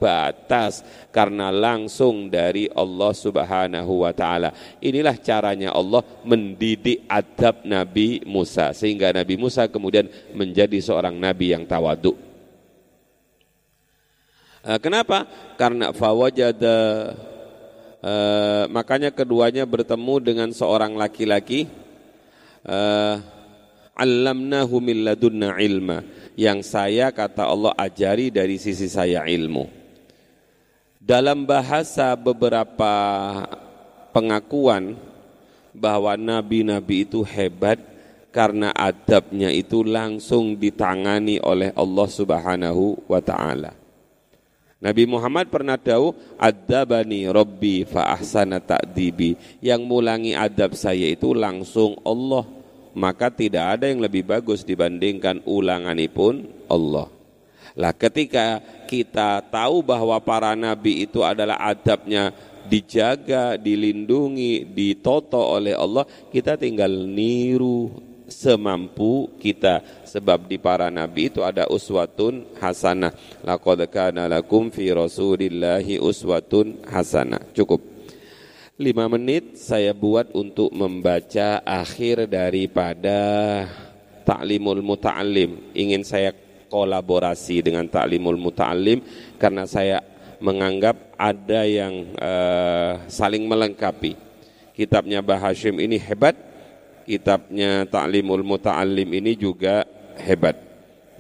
batas 0.02 0.82
karena 1.14 1.54
langsung 1.54 2.26
dari 2.26 2.66
Allah 2.75 3.14
Subhanahu 3.14 4.02
wa 4.02 4.11
taala. 4.11 4.50
Inilah 4.82 5.14
caranya 5.23 5.71
Allah 5.71 6.02
mendidik 6.26 7.06
adab 7.06 7.62
Nabi 7.62 8.26
Musa 8.26 8.75
sehingga 8.75 9.14
Nabi 9.14 9.38
Musa 9.38 9.71
kemudian 9.71 10.11
menjadi 10.35 10.82
seorang 10.82 11.14
nabi 11.14 11.54
yang 11.54 11.62
tawaduk. 11.62 12.18
Eh, 14.62 14.78
kenapa? 14.82 15.26
Karena 15.59 15.90
fawajada 15.90 16.78
uh, 17.99 18.64
makanya 18.71 19.11
keduanya 19.11 19.66
bertemu 19.66 20.14
dengan 20.23 20.49
seorang 20.54 20.94
laki-laki 20.94 21.66
uh, 22.66 23.18
allamnahu 23.99 24.78
min 24.78 25.02
ladunna 25.02 25.59
ilma 25.59 26.06
yang 26.38 26.64
saya 26.64 27.11
kata 27.11 27.44
Allah 27.44 27.75
ajari 27.75 28.30
dari 28.30 28.56
sisi 28.56 28.87
saya 28.87 29.26
ilmu. 29.26 29.81
Dalam 31.02 31.42
bahasa 31.42 32.14
beberapa 32.14 32.94
pengakuan 34.14 34.94
bahwa 35.75 36.14
nabi-nabi 36.14 37.02
itu 37.02 37.26
hebat, 37.26 37.82
karena 38.30 38.71
adabnya 38.71 39.50
itu 39.50 39.82
langsung 39.82 40.54
ditangani 40.54 41.42
oleh 41.42 41.75
Allah 41.75 42.06
Subhanahu 42.06 43.02
wa 43.11 43.18
taala. 43.18 43.75
Nabi 44.78 45.02
Muhammad 45.11 45.50
pernah 45.50 45.75
tahu 45.75 46.14
adabani 46.38 47.26
Robbi 47.26 47.82
fa 47.82 48.14
ahsana 48.14 48.62
ta'dibi. 48.62 49.59
Yang 49.59 49.82
mulangi 49.82 50.38
adab 50.38 50.78
saya 50.78 51.11
itu 51.11 51.35
langsung 51.35 51.99
Allah. 52.06 52.47
Maka 52.94 53.26
tidak 53.35 53.78
ada 53.78 53.90
yang 53.90 53.99
lebih 53.99 54.23
bagus 54.23 54.62
dibandingkan 54.62 55.42
ulanganipun 55.50 56.47
Allah. 56.71 57.22
Lah 57.76 57.97
ketika 57.97 58.61
kita 58.85 59.41
tahu 59.49 59.81
bahwa 59.81 60.21
para 60.21 60.52
nabi 60.52 61.09
itu 61.09 61.25
adalah 61.25 61.57
adabnya 61.57 62.33
dijaga, 62.69 63.59
dilindungi, 63.59 64.69
ditoto 64.69 65.41
oleh 65.41 65.75
Allah, 65.75 66.07
kita 66.31 66.61
tinggal 66.61 66.93
niru 67.09 67.91
semampu 68.29 69.29
kita. 69.37 70.05
Sebab 70.09 70.49
di 70.49 70.57
para 70.57 70.88
nabi 70.88 71.29
itu 71.29 71.45
ada 71.45 71.69
uswatun 71.69 72.57
hasanah. 72.61 73.12
Laqad 73.45 73.85
kana 73.93 74.29
lakum 74.29 74.73
fi 74.73 74.93
rasulillahi 74.93 76.00
uswatun 76.00 76.85
hasanah. 76.88 77.52
Cukup. 77.52 77.93
Lima 78.81 79.07
menit 79.07 79.61
saya 79.61 79.93
buat 79.93 80.33
untuk 80.33 80.73
membaca 80.73 81.61
akhir 81.62 82.26
daripada 82.26 83.21
taklimul 84.25 84.81
muta'allim. 84.81 85.76
Ingin 85.76 86.02
saya 86.02 86.33
berkolaborasi 86.73 87.61
dengan 87.61 87.85
Taklimul 87.85 88.41
Muta'alim 88.41 89.05
karena 89.37 89.69
saya 89.69 90.00
menganggap 90.41 91.12
ada 91.21 91.69
yang 91.69 92.17
uh, 92.17 92.97
saling 93.12 93.45
melengkapi. 93.45 94.17
Kitabnya 94.73 95.21
Bahashim 95.21 95.76
ini 95.76 96.00
hebat, 96.00 96.33
kitabnya 97.05 97.85
Ta'limul 97.85 98.41
Muta'alim 98.41 99.05
ini 99.12 99.37
juga 99.37 99.85
hebat. 100.17 100.57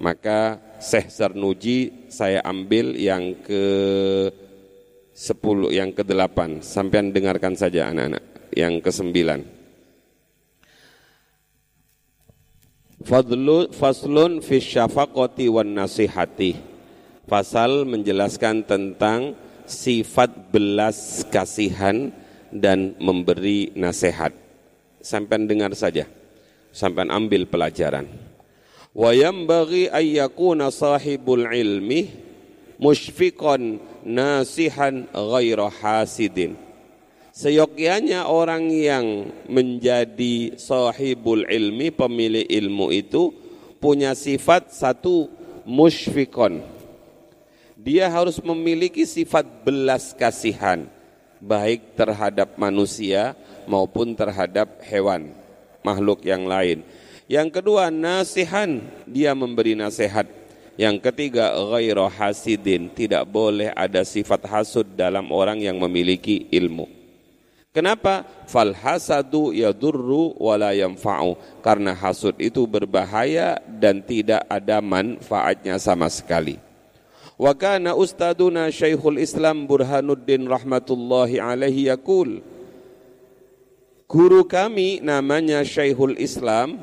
Maka 0.00 0.56
Syekh 0.80 1.12
Sarnuji 1.12 2.08
saya 2.08 2.40
ambil 2.48 2.96
yang 2.96 3.36
ke 3.44 3.64
10 5.12 5.68
yang 5.76 5.92
ke-8 5.92 6.64
sampai 6.64 7.12
dengarkan 7.12 7.52
saja 7.52 7.92
anak-anak 7.92 8.24
yang 8.56 8.80
ke-9 8.80 9.12
Fadlu, 13.02 13.68
faslun 13.74 14.38
fi 14.38 14.62
syafaqati 14.62 15.50
wan 15.50 15.74
nasihati. 15.74 16.54
Pasal 17.26 17.82
menjelaskan 17.86 18.62
tentang 18.66 19.34
sifat 19.66 20.50
belas 20.54 21.26
kasihan 21.30 22.14
dan 22.50 22.94
memberi 23.02 23.74
nasihat. 23.74 24.30
Sampai 25.02 25.42
dengar 25.46 25.74
saja. 25.74 26.06
Sampai 26.70 27.10
ambil 27.10 27.44
pelajaran. 27.44 28.06
Wa 28.92 29.10
yanbaghi 29.10 29.90
ay 29.90 30.20
yakuna 30.20 30.70
sahibul 30.70 31.48
ilmi 31.48 32.12
musyfiqan 32.76 33.80
nasihan 34.04 35.08
ghaira 35.10 35.72
hasidin 35.72 36.71
Seyogyanya 37.32 38.28
orang 38.28 38.68
yang 38.68 39.32
menjadi 39.48 40.52
sahibul 40.60 41.48
ilmi, 41.48 41.88
pemilik 41.88 42.44
ilmu 42.44 42.92
itu 42.92 43.32
punya 43.80 44.12
sifat 44.12 44.68
satu 44.68 45.32
musyfikon. 45.64 46.60
Dia 47.80 48.12
harus 48.12 48.36
memiliki 48.44 49.08
sifat 49.08 49.48
belas 49.64 50.12
kasihan 50.12 50.84
baik 51.40 51.96
terhadap 51.96 52.54
manusia 52.60 53.32
maupun 53.64 54.12
terhadap 54.12 54.84
hewan, 54.84 55.32
makhluk 55.80 56.20
yang 56.28 56.44
lain. 56.44 56.84
Yang 57.32 57.58
kedua, 57.64 57.88
nasihan, 57.88 58.76
dia 59.08 59.32
memberi 59.32 59.72
nasihat. 59.72 60.28
Yang 60.76 61.00
ketiga, 61.00 61.56
ghairu 61.56 62.12
hasidin, 62.12 62.92
tidak 62.92 63.24
boleh 63.24 63.72
ada 63.72 64.04
sifat 64.04 64.44
hasud 64.52 64.84
dalam 65.00 65.32
orang 65.32 65.64
yang 65.64 65.80
memiliki 65.80 66.44
ilmu. 66.52 67.01
Kenapa? 67.72 68.28
Fal 68.44 68.76
hasadu 68.76 69.48
yadurru 69.56 70.36
wala 70.36 70.76
yanfa'u. 70.76 71.40
Karena 71.64 71.96
hasud 71.96 72.36
itu 72.36 72.68
berbahaya 72.68 73.56
dan 73.64 74.04
tidak 74.04 74.44
ada 74.44 74.84
manfaatnya 74.84 75.80
sama 75.80 76.12
sekali. 76.12 76.60
Wa 77.40 77.56
kana 77.56 77.96
ustaduna 77.96 78.68
Islam 78.68 79.64
Burhanuddin 79.64 80.44
rahmatullahi 80.44 81.40
alaihi 81.40 81.88
yaqul 81.88 82.44
Guru 84.04 84.44
kami 84.44 85.00
namanya 85.00 85.64
Syekhul 85.64 86.20
Islam 86.20 86.76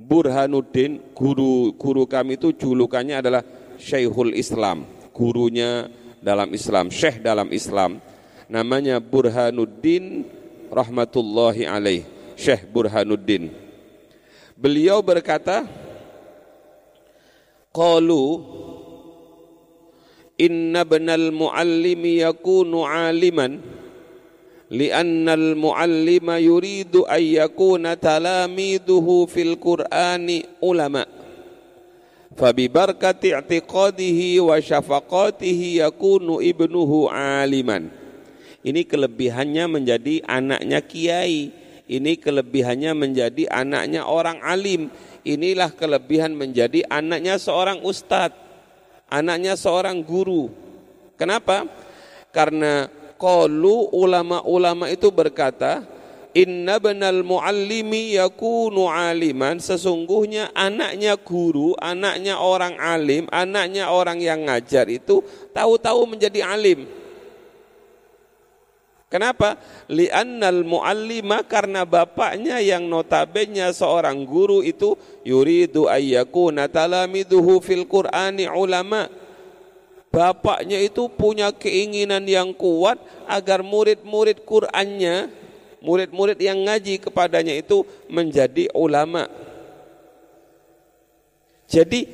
Burhanuddin 0.00 0.98
guru 1.12 1.76
guru 1.76 2.08
kami 2.08 2.40
itu 2.40 2.56
julukannya 2.56 3.20
adalah 3.20 3.44
Syekhul 3.76 4.32
Islam 4.32 4.88
gurunya 5.12 5.92
dalam 6.24 6.48
Islam 6.56 6.88
syekh 6.88 7.20
dalam 7.20 7.52
Islam 7.52 8.00
namanya 8.50 8.98
Burhanuddin 8.98 10.24
rahmatullahi 10.72 11.68
alaih. 11.68 12.02
Syekh 12.32 12.66
Burhanuddin. 12.72 13.52
Beliau 14.58 14.98
berkata 15.04 15.66
qalu 17.70 18.42
inna 20.38 20.82
benal 20.82 21.30
muallimi 21.30 22.24
yakunu 22.24 22.82
aliman 22.82 23.62
muallima 25.54 26.40
yuridu 26.42 27.04
an 27.06 27.22
yakuna 27.22 27.94
talamiduhu 27.94 29.28
fil 29.30 29.54
qur'ani 29.60 30.46
ulama. 30.64 31.06
Fabibarkati 32.32 33.36
i'tiqadihi 33.36 34.40
wa 34.40 34.56
syafaqatihi 34.56 35.84
yakunu 35.84 36.40
ibnuhu 36.40 37.12
aliman 37.12 38.01
ini 38.62 38.86
kelebihannya 38.86 39.64
menjadi 39.66 40.22
anaknya 40.26 40.80
kiai 40.82 41.50
ini 41.86 42.16
kelebihannya 42.16 42.94
menjadi 42.94 43.50
anaknya 43.50 44.06
orang 44.06 44.38
alim 44.40 44.88
inilah 45.26 45.74
kelebihan 45.74 46.34
menjadi 46.34 46.86
anaknya 46.88 47.36
seorang 47.38 47.82
ustadz 47.82 48.42
anaknya 49.12 49.52
seorang 49.60 50.00
guru. 50.00 50.48
Kenapa? 51.20 51.68
Karena 52.32 52.88
qalu 53.20 53.92
ulama-ulama 53.92 54.88
itu 54.88 55.12
berkata, 55.12 55.84
Inna 56.32 56.80
benal 56.80 57.20
muallimi 57.20 58.16
yakunu 58.16 58.88
aliman 58.88 59.60
Sesungguhnya 59.60 60.48
anaknya 60.56 61.20
guru, 61.20 61.76
anaknya 61.76 62.40
orang 62.40 62.80
alim, 62.80 63.28
anaknya 63.28 63.92
orang 63.92 64.16
yang 64.16 64.48
ngajar 64.48 64.88
itu 64.88 65.20
tahu-tahu 65.52 66.08
menjadi 66.08 66.40
alim. 66.40 66.88
Kenapa? 69.12 69.60
Li'annal 69.92 70.64
muallima 70.64 71.44
karena 71.44 71.84
bapaknya 71.84 72.64
yang 72.64 72.88
notabene 72.88 73.68
seorang 73.76 74.24
guru 74.24 74.64
itu 74.64 74.96
yuridu 75.20 75.84
ayyakuna 75.84 76.72
talamiduhu 76.72 77.60
fil 77.60 77.84
Qur'ani 77.84 78.48
ulama. 78.48 79.12
Bapaknya 80.08 80.80
itu 80.80 81.12
punya 81.12 81.52
keinginan 81.52 82.24
yang 82.24 82.56
kuat 82.56 82.96
agar 83.28 83.60
murid-murid 83.60 84.48
Qur'annya, 84.48 85.28
murid-murid 85.84 86.40
yang 86.40 86.64
ngaji 86.64 87.04
kepadanya 87.04 87.52
itu 87.52 87.84
menjadi 88.08 88.72
ulama. 88.72 89.28
Jadi 91.68 92.08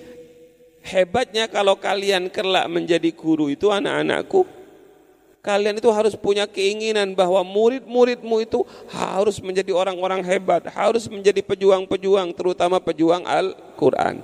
hebatnya 0.83 1.47
kalau 1.47 1.79
kalian 1.79 2.27
kelak 2.27 2.67
menjadi 2.67 3.15
guru 3.15 3.55
itu 3.55 3.71
anak-anakku 3.71 4.58
Kalian 5.39 5.79
itu 5.79 5.87
harus 5.95 6.19
punya 6.19 6.51
keinginan 6.51 7.15
bahwa 7.15 7.41
murid-muridmu 7.47 8.43
itu 8.43 8.67
harus 8.91 9.39
menjadi 9.39 9.71
orang-orang 9.71 10.21
hebat, 10.27 10.67
harus 10.67 11.07
menjadi 11.07 11.39
pejuang-pejuang, 11.47 12.35
terutama 12.35 12.83
pejuang 12.83 13.23
Al-Quran. 13.23 14.19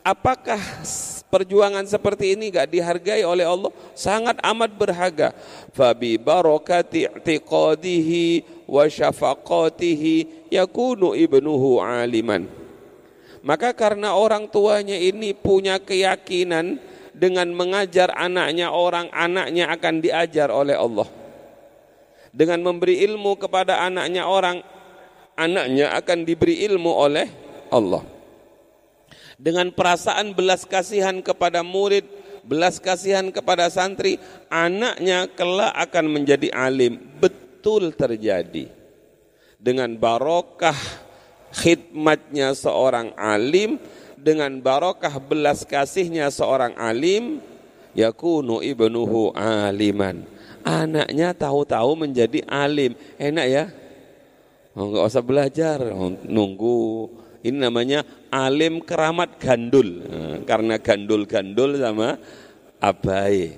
Apakah 0.00 0.56
perjuangan 1.28 1.84
seperti 1.84 2.32
ini 2.32 2.48
gak 2.48 2.72
dihargai 2.72 3.20
oleh 3.28 3.44
Allah? 3.44 3.68
Sangat 3.92 4.40
amat 4.40 4.72
berharga. 4.72 5.36
Fabi 5.76 6.16
barakati 6.16 7.04
i'tiqadihi 7.04 8.24
wa 8.64 8.88
syafaqatihi 8.88 10.48
yakunu 10.48 11.12
ibnuhu 11.12 11.84
aliman. 11.84 12.48
Maka 13.44 13.76
karena 13.76 14.16
orang 14.16 14.48
tuanya 14.48 14.96
ini 14.96 15.36
punya 15.36 15.76
keyakinan 15.76 16.80
dengan 17.18 17.50
mengajar 17.50 18.14
anaknya 18.14 18.70
orang, 18.70 19.10
anaknya 19.10 19.74
akan 19.74 19.98
diajar 19.98 20.54
oleh 20.54 20.78
Allah. 20.78 21.10
Dengan 22.30 22.62
memberi 22.62 23.02
ilmu 23.02 23.34
kepada 23.34 23.82
anaknya 23.82 24.30
orang, 24.30 24.62
anaknya 25.34 25.90
akan 25.98 26.22
diberi 26.22 26.62
ilmu 26.70 26.92
oleh 26.94 27.26
Allah. 27.74 28.06
Dengan 29.34 29.74
perasaan 29.74 30.38
belas 30.38 30.62
kasihan 30.62 31.18
kepada 31.18 31.66
murid, 31.66 32.06
belas 32.46 32.78
kasihan 32.78 33.34
kepada 33.34 33.66
santri, 33.66 34.22
anaknya 34.46 35.26
kelak 35.34 35.74
akan 35.74 36.06
menjadi 36.14 36.54
alim. 36.54 37.02
Betul 37.18 37.90
terjadi. 37.98 38.78
dengan 39.58 39.90
barokah 39.98 40.78
khidmatnya 41.50 42.54
seorang 42.54 43.12
alim 43.18 43.82
dengan 44.20 44.58
barokah 44.58 45.16
belas 45.22 45.62
kasihnya 45.62 46.28
seorang 46.28 46.74
alim 46.76 47.38
yakunu 47.94 48.60
ibnuhu 48.60 49.32
aliman. 49.34 50.26
Anaknya 50.66 51.32
tahu-tahu 51.32 51.96
menjadi 51.96 52.44
alim. 52.44 52.92
Enak 53.16 53.46
ya? 53.48 53.64
Oh, 54.76 54.90
nggak 54.90 55.06
usah 55.08 55.24
belajar. 55.24 55.78
Oh, 55.94 56.12
nunggu. 56.26 57.08
Ini 57.40 57.56
namanya 57.56 58.02
alim 58.28 58.82
keramat 58.82 59.38
gandul. 59.38 60.04
Nah, 60.04 60.38
karena 60.44 60.76
gandul-gandul 60.76 61.78
sama 61.78 62.18
abai. 62.82 63.54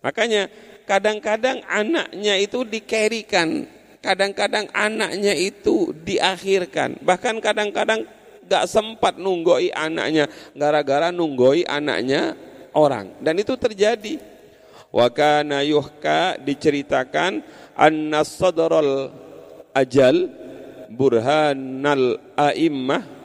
Makanya 0.00 0.48
kadang-kadang 0.88 1.60
anaknya 1.68 2.40
itu 2.40 2.64
dikerikan 2.64 3.68
kadang-kadang 4.00 4.66
anaknya 4.72 5.36
itu 5.36 5.92
diakhirkan. 5.92 6.98
Bahkan 7.04 7.44
kadang-kadang 7.44 8.08
gak 8.50 8.66
sempat 8.66 9.14
nunggoi 9.14 9.70
anaknya 9.70 10.26
gara-gara 10.58 11.14
nunggoi 11.14 11.62
anaknya 11.62 12.34
orang. 12.74 13.14
Dan 13.22 13.38
itu 13.38 13.54
terjadi. 13.54 14.18
Wa 14.90 15.06
kana 15.06 15.62
yuhka 15.62 16.34
diceritakan 16.42 17.46
anna 17.78 18.26
sadral 18.26 19.14
ajal 19.70 20.26
burhanal 20.90 22.18
a'immah. 22.34 23.22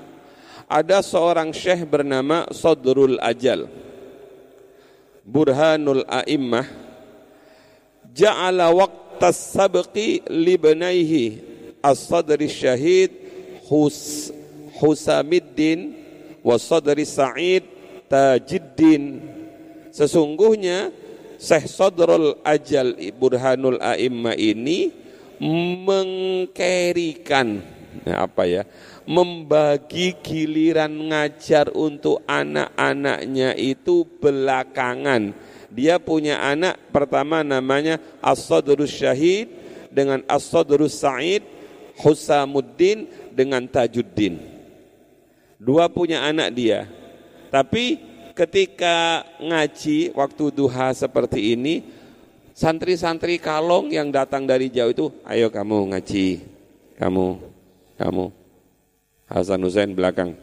Ada 0.65 1.05
seorang 1.05 1.53
syekh 1.53 1.85
bernama 1.85 2.49
Sadrul 2.49 3.21
Ajal. 3.21 3.69
Burhanul 5.21 6.01
A'immah. 6.09 6.65
Ja'ala 8.09 8.73
waqtas 8.73 9.53
sabqi 9.53 10.25
libnaihi 10.25 11.37
as-sadri 11.85 12.49
syahid 12.49 13.13
hus 13.69 14.33
Husamiddin 14.79 15.95
wa 16.43 16.59
sadri 16.59 17.07
Sa'id 17.07 17.63
Tajiddin. 18.05 19.23
Sesungguhnya 19.89 20.91
Syekh 21.39 21.67
Sadrul 21.71 22.39
Ajal 22.43 22.95
Burhanul 23.15 23.79
A'imma 23.79 24.35
ini 24.35 24.91
mengkerikan 25.83 27.59
nah 28.03 28.27
apa 28.27 28.43
ya 28.43 28.63
membagi 29.07 30.19
giliran 30.19 30.91
ngajar 30.91 31.71
untuk 31.71 32.19
anak-anaknya 32.27 33.55
itu 33.55 34.03
belakangan. 34.19 35.31
Dia 35.71 35.99
punya 35.99 36.43
anak 36.43 36.91
pertama 36.91 37.43
namanya 37.43 37.99
As-Sadrus 38.19 38.91
Syahid 38.91 39.47
dengan 39.91 40.23
As-Sadrus 40.27 40.99
Sa'id 40.99 41.43
Husamuddin 41.99 43.07
dengan 43.31 43.63
Tajuddin 43.67 44.54
Dua 45.65 45.89
punya 45.89 46.21
anak 46.21 46.53
dia. 46.53 46.85
Tapi 47.49 47.97
ketika 48.37 49.25
ngaji 49.41 50.13
waktu 50.13 50.53
duha 50.53 50.93
seperti 50.93 51.57
ini, 51.57 51.81
santri-santri 52.53 53.41
kalong 53.41 53.89
yang 53.89 54.13
datang 54.13 54.45
dari 54.45 54.69
jauh 54.69 54.93
itu, 54.93 55.07
ayo 55.25 55.49
kamu 55.49 55.89
ngaji, 55.89 56.45
kamu, 57.01 57.41
kamu. 57.97 58.25
Hasan 59.25 59.65
Hussein 59.65 59.97
belakang. 59.97 60.37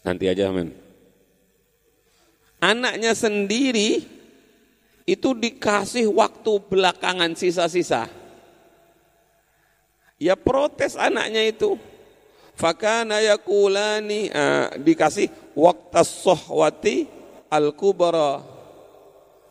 Nanti 0.00 0.24
aja 0.24 0.48
men. 0.48 0.72
Anaknya 2.56 3.12
sendiri 3.12 4.08
itu 5.04 5.36
dikasih 5.36 6.08
waktu 6.08 6.52
belakangan 6.64 7.36
sisa-sisa. 7.36 8.08
Ya 10.16 10.32
protes 10.32 10.96
anaknya 10.96 11.44
itu. 11.44 11.76
Fakana 12.56 13.20
yakulani 13.20 14.32
uh, 14.32 14.72
dikasih 14.80 15.28
waktu 15.52 16.00
sohwati 16.00 17.04
al 17.52 17.76
kubra 17.76 18.40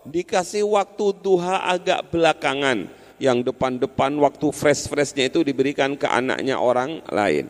dikasih 0.09 0.65
waktu 0.65 1.13
duha 1.21 1.69
agak 1.69 2.09
belakangan. 2.09 2.89
Yang 3.15 3.47
depan-depan 3.53 4.11
waktu 4.19 4.51
fresh-freshnya 4.51 5.31
itu 5.31 5.39
diberikan 5.39 5.95
ke 5.95 6.03
anaknya 6.03 6.59
orang 6.59 6.99
lain. 7.07 7.47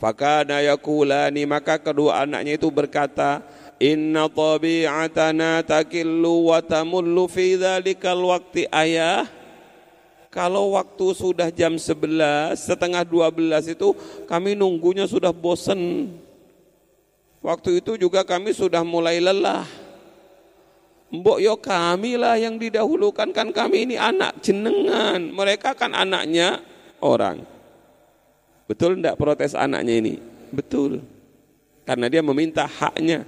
Fakana 0.00 0.64
yakulani 0.64 1.44
maka 1.44 1.76
kedua 1.76 2.24
anaknya 2.24 2.56
itu 2.56 2.72
berkata 2.72 3.44
Inna 3.82 4.30
tabi'atana 4.30 5.60
takillu 5.66 6.54
wa 6.54 6.62
tamullu 6.62 7.26
fi 7.26 7.58
dhalikal 7.58 8.22
waqti 8.22 8.70
ayah 8.70 9.26
kalau 10.34 10.74
waktu 10.74 11.06
sudah 11.14 11.46
jam 11.54 11.78
11, 11.78 12.58
setengah 12.58 13.06
12 13.06 13.70
itu 13.70 13.94
kami 14.26 14.58
nunggunya 14.58 15.06
sudah 15.06 15.30
bosan. 15.30 16.10
Waktu 17.38 17.78
itu 17.78 17.94
juga 17.94 18.26
kami 18.26 18.50
sudah 18.50 18.82
mulai 18.82 19.22
lelah. 19.22 19.62
Mbok 21.14 21.38
yo 21.38 21.54
kami 21.54 22.18
lah 22.18 22.34
yang 22.34 22.58
didahulukan 22.58 23.30
kan 23.30 23.54
kami 23.54 23.86
ini 23.86 23.94
anak 23.94 24.42
jenengan. 24.42 25.22
Mereka 25.22 25.78
kan 25.78 25.94
anaknya 25.94 26.58
orang. 26.98 27.46
Betul 28.66 28.98
enggak 28.98 29.14
protes 29.14 29.54
anaknya 29.54 30.02
ini? 30.02 30.14
Betul. 30.50 31.06
Karena 31.86 32.10
dia 32.10 32.26
meminta 32.26 32.66
haknya. 32.66 33.22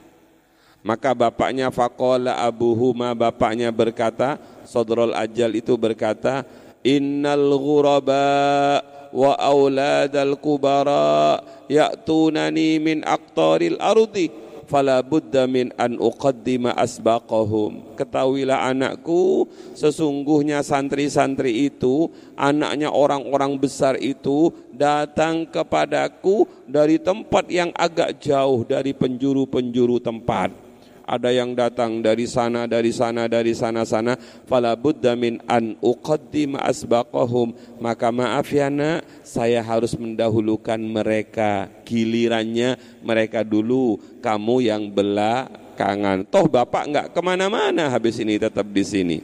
Maka 0.82 1.14
bapaknya 1.14 1.70
faqala 1.70 2.34
abuhuma 2.42 3.14
bapaknya 3.14 3.70
berkata, 3.70 4.42
Sodrol 4.66 5.14
Ajal 5.14 5.54
itu 5.54 5.74
berkata, 5.78 6.42
innal 6.86 7.58
ghuraba 7.58 8.78
wa 9.10 9.34
auladal 9.34 10.38
kubara 10.38 11.42
ya'tunani 11.66 12.78
min 12.78 13.02
aqtaril 13.02 13.74
ardi 13.82 14.30
fala 14.66 14.98
budda 15.02 15.46
min 15.46 15.70
an 15.78 15.94
uqaddima 15.98 16.74
asbaqahum. 16.74 17.94
Ketahuilah 17.98 18.66
anakku 18.70 19.46
sesungguhnya 19.78 20.62
santri-santri 20.62 21.70
itu 21.70 22.10
anaknya 22.34 22.90
orang-orang 22.90 23.58
besar 23.58 23.94
itu 23.98 24.50
datang 24.74 25.46
kepadaku 25.46 26.46
dari 26.66 26.98
tempat 26.98 27.46
yang 27.50 27.70
agak 27.78 28.18
jauh 28.18 28.66
dari 28.66 28.90
penjuru-penjuru 28.90 30.02
tempat 30.02 30.65
ada 31.06 31.30
yang 31.30 31.54
datang 31.54 32.02
dari 32.02 32.26
sana 32.26 32.66
dari 32.66 32.90
sana 32.90 33.30
dari 33.30 33.54
sana 33.54 33.86
sana. 33.86 34.18
Fala 34.50 34.74
budda 34.74 35.14
min 35.14 35.38
an 35.46 35.78
uqaddima 35.78 36.58
asbaqahum. 36.66 37.54
Maka 37.78 38.10
maaf 38.10 38.50
ya 38.50 38.66
nak 38.66 39.06
saya 39.22 39.62
harus 39.62 39.94
mendahulukan 39.94 40.82
mereka 40.82 41.70
gilirannya. 41.86 42.74
Mereka 43.06 43.46
dulu 43.46 44.02
kamu 44.18 44.66
yang 44.66 44.90
belakangan. 44.90 46.26
Toh 46.26 46.50
bapak 46.50 46.82
enggak 46.90 47.06
ke 47.14 47.20
mana-mana 47.22 47.86
habis 47.86 48.18
ini 48.18 48.34
tetap 48.36 48.66
di 48.66 48.82
sini. 48.82 49.18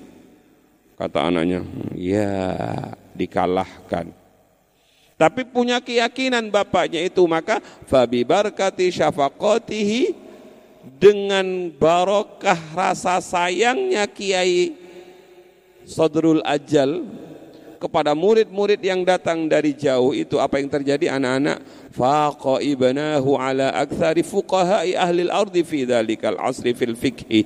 Kata 0.95 1.27
anaknya 1.27 1.67
ya 1.99 2.31
dikalahkan. 3.11 4.23
Tapi 5.19 5.47
punya 5.47 5.79
keyakinan 5.79 6.51
bapaknya 6.51 7.03
itu 7.03 7.23
maka 7.31 7.63
fabi 7.87 8.27
barkati 8.27 8.91
syafaqatihi 8.91 10.22
dengan 10.83 11.71
barokah 11.71 12.59
rasa 12.75 13.23
sayangnya 13.23 14.07
Kiai 14.11 14.75
Sodrul 15.87 16.43
Ajal 16.47 17.07
kepada 17.83 18.15
murid-murid 18.15 18.79
yang 18.79 19.03
datang 19.03 19.51
dari 19.51 19.75
jauh 19.75 20.15
itu 20.15 20.39
apa 20.39 20.63
yang 20.63 20.71
terjadi? 20.71 21.19
Anak-anak 21.19 21.59
faqa 21.91 22.63
ibnahu 22.63 23.35
ala 23.35 23.75
aktsari 23.75 24.23
fuqaha'i 24.23 24.95
ahli 24.95 25.27
al-ardi 25.27 25.67
fi 25.67 25.83
dzalikal 25.83 26.39
asri 26.39 26.73
fil 26.79 26.95
fikhi 26.95 27.43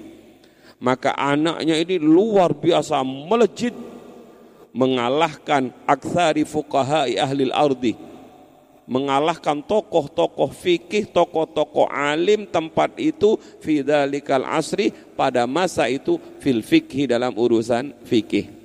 maka 0.77 1.17
anaknya 1.17 1.81
ini 1.81 1.97
luar 1.97 2.53
biasa 2.53 3.01
melejit 3.01 3.73
mengalahkan 4.77 5.73
aktsari 5.89 6.45
fuqaha'i 6.45 7.17
ahli 7.17 7.49
al-ardi 7.49 7.93
mengalahkan 8.87 9.61
tokoh-tokoh 9.67 10.51
fikih, 10.55 11.11
tokoh-tokoh 11.11 11.91
alim 11.91 12.47
tempat 12.47 12.95
itu 12.97 13.37
fidalikal 13.61 14.47
asri 14.47 14.95
pada 15.15 15.45
masa 15.45 15.91
itu 15.91 16.17
fil 16.39 16.63
fikih 16.63 17.11
dalam 17.11 17.35
urusan 17.35 17.93
fikih. 18.07 18.57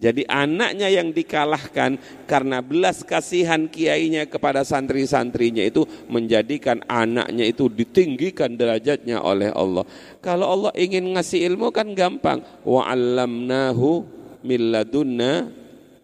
Jadi 0.00 0.24
anaknya 0.24 0.88
yang 0.88 1.12
dikalahkan 1.12 2.00
karena 2.24 2.64
belas 2.64 3.04
kasihan 3.04 3.68
kiainya 3.68 4.24
kepada 4.24 4.64
santri-santrinya 4.64 5.60
itu 5.60 5.84
menjadikan 6.08 6.80
anaknya 6.88 7.44
itu 7.44 7.68
ditinggikan 7.68 8.56
derajatnya 8.56 9.20
oleh 9.20 9.52
Allah. 9.52 9.84
Kalau 10.24 10.48
Allah 10.48 10.72
ingin 10.72 11.04
ngasih 11.12 11.44
ilmu 11.52 11.68
kan 11.68 11.92
gampang. 11.92 12.40
Wa'allamnahu 12.64 14.08
milladunna 14.40 15.52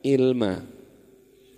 ilma. 0.05 0.76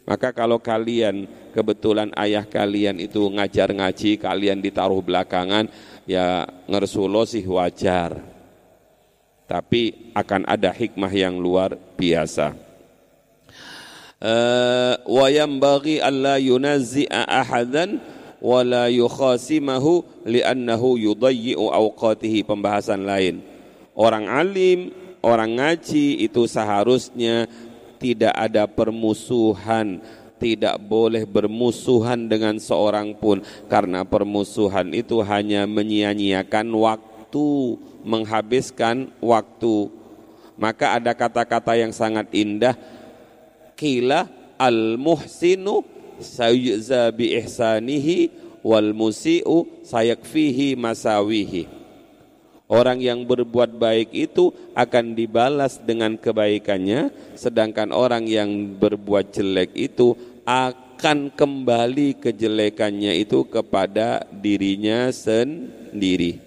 Maka 0.09 0.33
kalau 0.33 0.57
kalian 0.57 1.29
kebetulan 1.53 2.09
ayah 2.17 2.49
kalian 2.49 2.97
itu 2.97 3.29
ngajar 3.29 3.69
ngaji, 3.77 4.17
kalian 4.17 4.65
ditaruh 4.65 5.05
belakangan, 5.05 5.69
ya 6.09 6.49
ngersulo 6.65 7.29
sih 7.29 7.45
wajar. 7.45 8.17
Tapi 9.45 10.13
akan 10.17 10.49
ada 10.49 10.73
hikmah 10.73 11.13
yang 11.13 11.37
luar 11.37 11.77
biasa. 12.01 12.69
uh, 14.23 14.95
wa 15.07 15.27
yanbaghi 15.31 16.03
alla 16.03 16.39
yunazzi'a 16.39 17.27
ahadan 17.27 18.03
wa 18.39 18.63
la 18.63 18.87
yukhasimahu 18.91 20.27
li'annahu 20.27 20.99
yudayyi'u 20.99 21.71
awqatihi 21.75 22.47
pembahasan 22.47 23.03
lain 23.03 23.43
orang 23.99 24.31
alim 24.31 24.95
orang 25.27 25.59
ngaji 25.59 26.23
itu 26.23 26.47
seharusnya 26.47 27.51
tidak 27.99 28.35
ada 28.35 28.65
permusuhan 28.65 30.01
tidak 30.39 30.79
boleh 30.79 31.27
bermusuhan 31.27 32.31
dengan 32.31 32.57
seorang 32.63 33.13
pun 33.19 33.43
karena 33.67 34.07
permusuhan 34.07 34.95
itu 34.95 35.19
hanya 35.27 35.67
menyia-nyiakan 35.67 36.71
waktu, 36.79 37.77
menghabiskan 38.07 39.11
waktu. 39.19 39.91
Maka 40.59 40.99
ada 40.99 41.15
kata-kata 41.15 41.75
yang 41.75 41.91
sangat 41.91 42.31
indah 42.35 42.79
kila 43.79 44.31
al-muhsinu 44.59 45.87
sayuza 46.19 47.15
bi 47.15 47.35
ihsanihi 47.39 48.31
wal 48.67 48.91
musiu 48.91 49.67
sayakfihi 49.87 50.75
masawihi. 50.75 51.78
Orang 52.69 53.01
yang 53.01 53.25
berbuat 53.25 53.81
baik 53.81 54.13
itu 54.13 54.53
akan 54.77 55.17
dibalas 55.17 55.81
dengan 55.81 56.21
kebaikannya, 56.21 57.33
sedangkan 57.33 57.97
orang 57.97 58.29
yang 58.29 58.77
berbuat 58.77 59.33
jelek 59.33 59.73
itu 59.73 60.13
akan 60.45 61.33
kembali 61.33 62.21
kejelekannya 62.21 63.17
itu 63.25 63.49
kepada 63.49 64.29
dirinya 64.29 65.09
sendiri. 65.09 66.45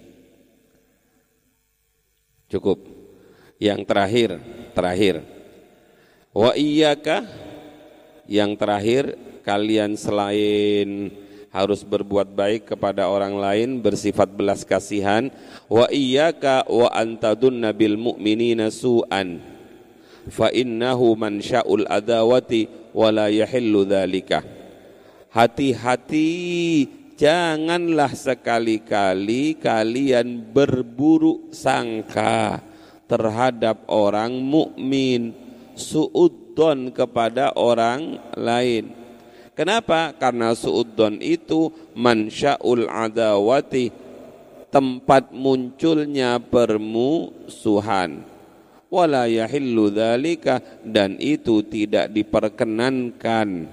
Cukup. 2.46 2.78
Yang 3.58 3.80
terakhir, 3.90 4.30
terakhir. 4.78 5.14
Wa 6.30 6.54
iyyaka 6.54 7.26
yang 8.30 8.54
terakhir 8.54 9.18
kalian 9.42 9.98
selain 9.98 11.10
harus 11.52 11.84
berbuat 11.84 12.32
baik 12.32 12.72
kepada 12.74 13.12
orang 13.12 13.36
lain, 13.36 13.84
bersifat 13.84 14.32
belas 14.32 14.64
kasihan. 14.64 15.28
Wa 15.68 15.86
iyyaka 15.92 16.64
wa 16.64 16.88
antadun 16.88 17.60
nabil 17.60 18.00
mu'minina 18.00 18.72
su'an. 18.72 19.36
Fa 20.32 20.48
innahu 20.48 21.12
man 21.12 21.44
sya'ul 21.44 21.84
adawati 21.84 22.96
wa 22.96 23.12
la 23.12 23.28
yahillu 23.28 23.84
dzalika. 23.84 24.40
Hati-hati 25.28 26.28
janganlah 27.20 28.12
sekali-kali 28.16 29.60
kalian 29.60 30.48
berburuk 30.56 31.52
sangka 31.52 32.64
terhadap 33.08 33.84
orang 33.92 34.40
mukmin, 34.40 35.36
suudzon 35.76 36.96
kepada 36.96 37.52
orang 37.60 38.16
lain 38.40 39.01
Kenapa? 39.52 40.16
Karena 40.16 40.56
suudon 40.56 41.20
itu 41.20 41.68
mansyaul 41.92 42.88
adawati 42.88 43.92
tempat 44.72 45.28
munculnya 45.28 46.40
permusuhan. 46.40 48.24
Wala 48.88 49.28
yahillu 49.28 49.92
dan 50.84 51.20
itu 51.20 51.60
tidak 51.68 52.08
diperkenankan. 52.16 53.68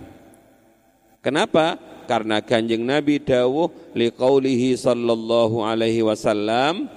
Kenapa? 1.23 1.79
Karena 2.07 2.43
kanjeng 2.43 2.83
Nabi 2.83 3.23
dawuh 3.23 3.71
liqaulihi 3.95 4.75
sallallahu 4.75 5.63
alaihi 5.63 6.03
wasallam 6.03 6.91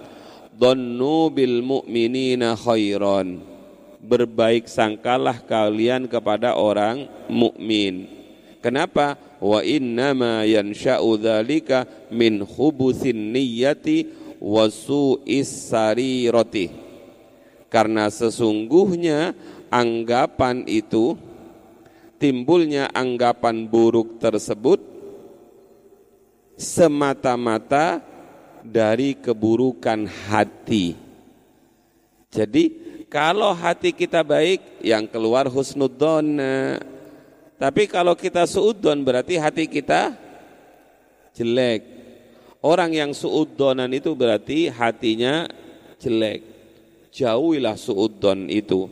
dhannu 0.58 1.30
bil 1.30 1.62
mu'minina 1.62 2.58
khairan. 2.58 3.42
Berbaik 4.02 4.66
sangkalah 4.66 5.46
kalian 5.46 6.10
kepada 6.10 6.58
orang 6.58 7.06
mukmin 7.30 8.21
Kenapa? 8.62 9.18
Wa 9.42 9.60
innama 9.66 10.46
yansha'u 10.46 11.18
dzalika 11.18 11.84
min 12.14 12.46
khubuthin 12.46 13.34
niyyati 13.34 14.06
wa 14.38 14.70
su'is 14.70 15.50
sarirati. 15.68 16.70
Karena 17.66 18.06
sesungguhnya 18.06 19.34
anggapan 19.66 20.62
itu 20.70 21.18
timbulnya 22.22 22.86
anggapan 22.94 23.66
buruk 23.66 24.22
tersebut 24.22 24.78
semata-mata 26.54 27.98
dari 28.62 29.18
keburukan 29.18 30.06
hati. 30.06 30.94
Jadi 32.30 32.64
kalau 33.10 33.52
hati 33.52 33.92
kita 33.92 34.24
baik, 34.24 34.80
yang 34.80 35.04
keluar 35.04 35.44
husnudzon 35.44 36.40
tapi 37.62 37.86
kalau 37.86 38.18
kita 38.18 38.42
suudon 38.42 39.06
berarti 39.06 39.38
hati 39.38 39.70
kita 39.70 40.18
jelek. 41.30 41.86
Orang 42.58 42.90
yang 42.90 43.14
suudonan 43.14 43.86
itu 43.94 44.10
berarti 44.18 44.66
hatinya 44.66 45.46
jelek. 46.02 46.42
Jauhilah 47.14 47.78
suudon 47.78 48.50
itu. 48.50 48.90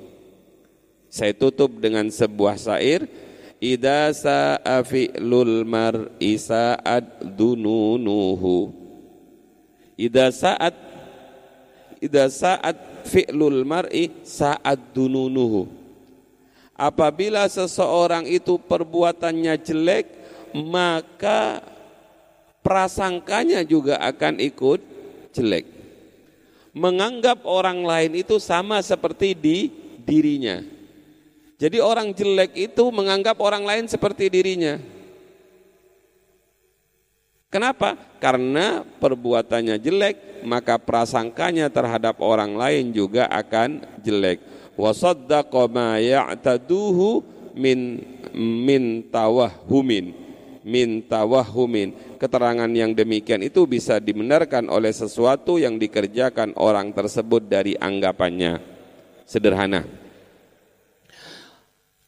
Saya 1.10 1.34
tutup 1.34 1.82
dengan 1.82 2.06
sebuah 2.14 2.54
syair. 2.54 3.10
Ida 3.58 4.14
sa'a 4.14 4.86
fi'lul 4.86 5.66
mar'i 5.66 6.38
sa'ad 6.38 7.26
dununuhu. 7.26 8.70
Ida 9.98 10.30
sa'at 10.30 10.78
Ida 11.98 12.30
sa'at 12.30 13.02
fi'lul 13.02 13.66
mar'i 13.66 14.14
sa'ad 14.22 14.94
dununuhu 14.94 15.79
Apabila 16.80 17.44
seseorang 17.44 18.24
itu 18.24 18.56
perbuatannya 18.56 19.52
jelek, 19.60 20.08
maka 20.56 21.60
prasangkanya 22.64 23.60
juga 23.68 24.00
akan 24.00 24.40
ikut 24.40 24.80
jelek. 25.36 25.68
Menganggap 26.72 27.44
orang 27.44 27.84
lain 27.84 28.24
itu 28.24 28.40
sama 28.40 28.80
seperti 28.80 29.36
di 29.36 29.68
dirinya. 30.00 30.64
Jadi 31.60 31.84
orang 31.84 32.16
jelek 32.16 32.56
itu 32.56 32.84
menganggap 32.88 33.36
orang 33.44 33.68
lain 33.68 33.84
seperti 33.84 34.32
dirinya. 34.32 34.80
Kenapa? 37.50 37.98
Karena 38.22 38.86
perbuatannya 38.86 39.74
jelek, 39.82 40.46
maka 40.46 40.78
prasangkanya 40.78 41.66
terhadap 41.66 42.22
orang 42.22 42.54
lain 42.54 42.94
juga 42.94 43.26
akan 43.26 43.82
jelek. 44.06 44.38
Wa 44.78 44.94
saddaqa 44.94 45.66
ma 45.66 45.98
ya'taduhu 45.98 47.26
min 47.58 47.98
min 48.38 49.02
tawahumin 49.10 50.14
min 50.62 51.02
tawahumin 51.02 52.20
keterangan 52.22 52.70
yang 52.70 52.94
demikian 52.94 53.42
itu 53.42 53.66
bisa 53.66 53.98
dibenarkan 53.98 54.70
oleh 54.70 54.94
sesuatu 54.94 55.58
yang 55.58 55.74
dikerjakan 55.74 56.54
orang 56.54 56.94
tersebut 56.94 57.50
dari 57.50 57.74
anggapannya. 57.74 58.62
Sederhana. 59.26 59.82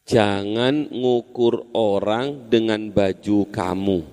Jangan 0.07 0.87
ngukur 0.87 1.67
orang 1.75 2.47
dengan 2.47 2.87
baju 2.91 3.47
kamu 3.51 4.12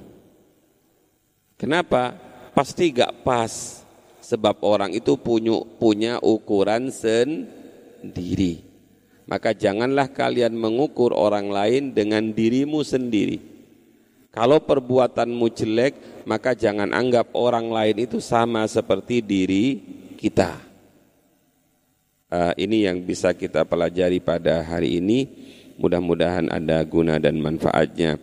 kenapa 1.61 2.17
pasti 2.57 2.89
gak 2.97 3.21
pas 3.21 3.85
sebab 4.25 4.65
orang 4.65 4.97
itu 4.97 5.21
punya 5.21 5.61
punya 5.77 6.17
ukuran 6.25 6.89
sen 6.89 7.51
diri. 8.01 8.63
Maka 9.31 9.55
janganlah 9.55 10.11
kalian 10.11 10.59
mengukur 10.59 11.15
orang 11.15 11.55
lain 11.55 11.95
dengan 11.95 12.35
dirimu 12.35 12.83
sendiri. 12.83 13.39
Kalau 14.31 14.63
perbuatanmu 14.63 15.47
jelek, 15.55 16.23
maka 16.27 16.55
jangan 16.55 16.95
anggap 16.95 17.35
orang 17.35 17.71
lain 17.71 18.07
itu 18.07 18.23
sama 18.23 18.67
seperti 18.71 19.23
diri 19.23 19.67
kita. 20.19 20.55
Uh, 22.31 22.55
ini 22.55 22.87
yang 22.87 23.03
bisa 23.03 23.35
kita 23.35 23.67
pelajari 23.67 24.23
pada 24.23 24.63
hari 24.63 25.03
ini. 25.03 25.27
Mudah-mudahan 25.83 26.47
ada 26.47 26.79
guna 26.87 27.19
dan 27.19 27.43
manfaatnya. 27.43 28.23